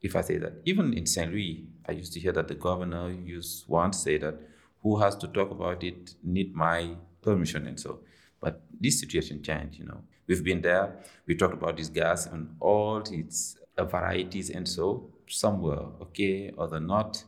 if 0.00 0.16
i 0.16 0.20
say 0.20 0.38
that 0.38 0.54
even 0.64 0.92
in 0.94 1.06
st 1.06 1.30
louis 1.30 1.66
i 1.88 1.92
used 1.92 2.12
to 2.12 2.20
hear 2.20 2.32
that 2.32 2.48
the 2.48 2.54
governor 2.54 3.10
used 3.10 3.68
once 3.68 4.02
say 4.02 4.16
that 4.18 4.34
who 4.82 4.96
has 4.98 5.14
to 5.14 5.28
talk 5.28 5.50
about 5.50 5.84
it 5.84 6.14
need 6.22 6.54
my 6.54 6.90
permission 7.20 7.66
and 7.66 7.78
so 7.78 8.00
but 8.42 8.60
this 8.78 8.98
situation 8.98 9.42
changed, 9.42 9.78
you 9.78 9.86
know. 9.86 10.02
We've 10.26 10.42
been 10.44 10.60
there, 10.60 10.96
we 11.26 11.36
talked 11.36 11.54
about 11.54 11.76
this 11.76 11.88
gas 11.88 12.26
and 12.26 12.56
all 12.60 13.02
its 13.10 13.56
varieties 13.78 14.50
and 14.50 14.68
so. 14.68 15.10
Some 15.28 15.62
were 15.62 15.86
okay, 16.02 16.52
other 16.58 16.80
not. 16.80 17.24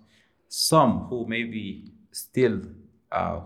Some 0.57 1.07
who 1.09 1.27
maybe 1.27 1.91
still 2.13 2.63
are 3.11 3.45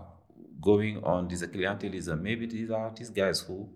going 0.61 1.03
on 1.03 1.27
this 1.27 1.41
clientelism, 1.41 2.21
maybe 2.21 2.45
these 2.45 2.69
are 2.69 2.93
these 2.95 3.09
guys 3.09 3.39
who 3.39 3.67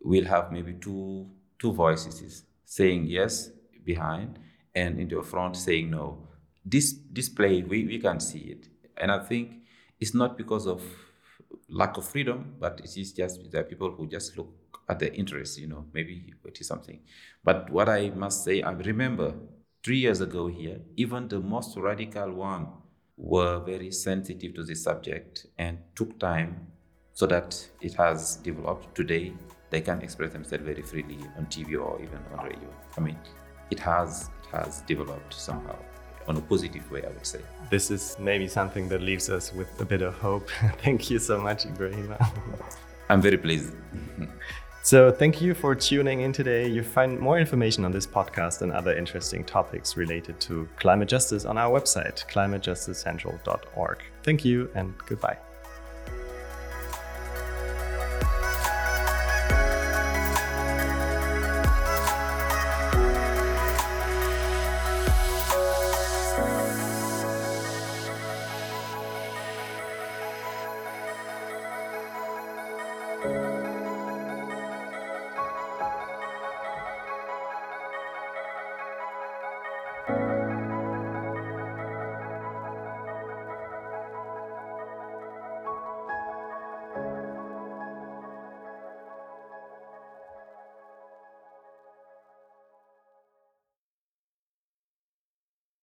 will 0.00 0.24
have 0.24 0.50
maybe 0.50 0.72
two 0.72 1.30
two 1.60 1.72
voices 1.72 2.42
saying 2.64 3.04
yes 3.06 3.50
behind 3.84 4.40
and 4.74 4.98
in 4.98 5.06
the 5.06 5.22
front 5.22 5.56
saying 5.56 5.90
no. 5.92 6.26
This 6.64 6.92
display 6.92 7.62
we, 7.62 7.84
we 7.84 8.00
can 8.00 8.18
see 8.18 8.40
it. 8.54 8.66
And 8.96 9.12
I 9.12 9.20
think 9.20 9.62
it's 10.00 10.12
not 10.12 10.36
because 10.36 10.66
of 10.66 10.82
lack 11.68 11.96
of 11.96 12.04
freedom, 12.04 12.56
but 12.58 12.80
it 12.80 12.96
is 12.96 13.12
just 13.12 13.48
are 13.52 13.62
people 13.62 13.92
who 13.92 14.08
just 14.08 14.36
look 14.36 14.80
at 14.88 14.98
their 14.98 15.12
interests, 15.12 15.56
you 15.56 15.68
know, 15.68 15.84
maybe 15.94 16.34
it 16.44 16.60
is 16.60 16.66
something. 16.66 16.98
But 17.44 17.70
what 17.70 17.88
I 17.88 18.10
must 18.10 18.42
say, 18.42 18.60
I 18.60 18.72
remember 18.72 19.34
three 19.82 19.98
years 19.98 20.20
ago 20.20 20.46
here, 20.46 20.80
even 20.96 21.28
the 21.28 21.40
most 21.40 21.76
radical 21.76 22.32
one 22.32 22.68
were 23.16 23.58
very 23.60 23.90
sensitive 23.90 24.54
to 24.54 24.64
the 24.64 24.74
subject 24.74 25.46
and 25.58 25.78
took 25.94 26.18
time 26.18 26.66
so 27.12 27.26
that 27.26 27.68
it 27.80 27.94
has 27.94 28.36
developed. 28.36 28.94
Today, 28.94 29.32
they 29.70 29.80
can 29.80 30.00
express 30.02 30.32
themselves 30.32 30.64
very 30.64 30.82
freely 30.82 31.18
on 31.36 31.46
TV 31.46 31.80
or 31.80 32.00
even 32.00 32.18
on 32.32 32.44
radio. 32.44 32.68
I 32.96 33.00
mean, 33.00 33.18
it 33.70 33.78
has 33.80 34.30
it 34.42 34.56
has 34.56 34.82
developed 34.82 35.34
somehow 35.34 35.76
on 36.28 36.36
a 36.36 36.40
positive 36.40 36.88
way, 36.90 37.02
I 37.04 37.08
would 37.08 37.26
say. 37.26 37.40
This 37.70 37.90
is 37.90 38.16
maybe 38.18 38.46
something 38.46 38.88
that 38.90 39.02
leaves 39.02 39.28
us 39.30 39.52
with 39.52 39.80
a 39.80 39.84
bit 39.84 40.02
of 40.02 40.14
hope. 40.14 40.48
thank 40.82 41.10
you 41.10 41.18
so 41.18 41.40
much, 41.40 41.64
Ibrahima. 41.64 42.16
I'm 43.08 43.20
very 43.20 43.38
pleased. 43.38 43.72
So, 44.84 45.12
thank 45.12 45.40
you 45.40 45.54
for 45.54 45.76
tuning 45.76 46.22
in 46.22 46.32
today. 46.32 46.66
You 46.66 46.82
find 46.82 47.18
more 47.20 47.38
information 47.38 47.84
on 47.84 47.92
this 47.92 48.06
podcast 48.06 48.62
and 48.62 48.72
other 48.72 48.92
interesting 48.92 49.44
topics 49.44 49.96
related 49.96 50.40
to 50.40 50.68
climate 50.76 51.08
justice 51.08 51.44
on 51.44 51.56
our 51.56 51.70
website, 51.70 52.26
climatejusticecentral.org. 52.26 53.98
Thank 54.24 54.44
you 54.44 54.68
and 54.74 54.92
goodbye. 55.06 55.38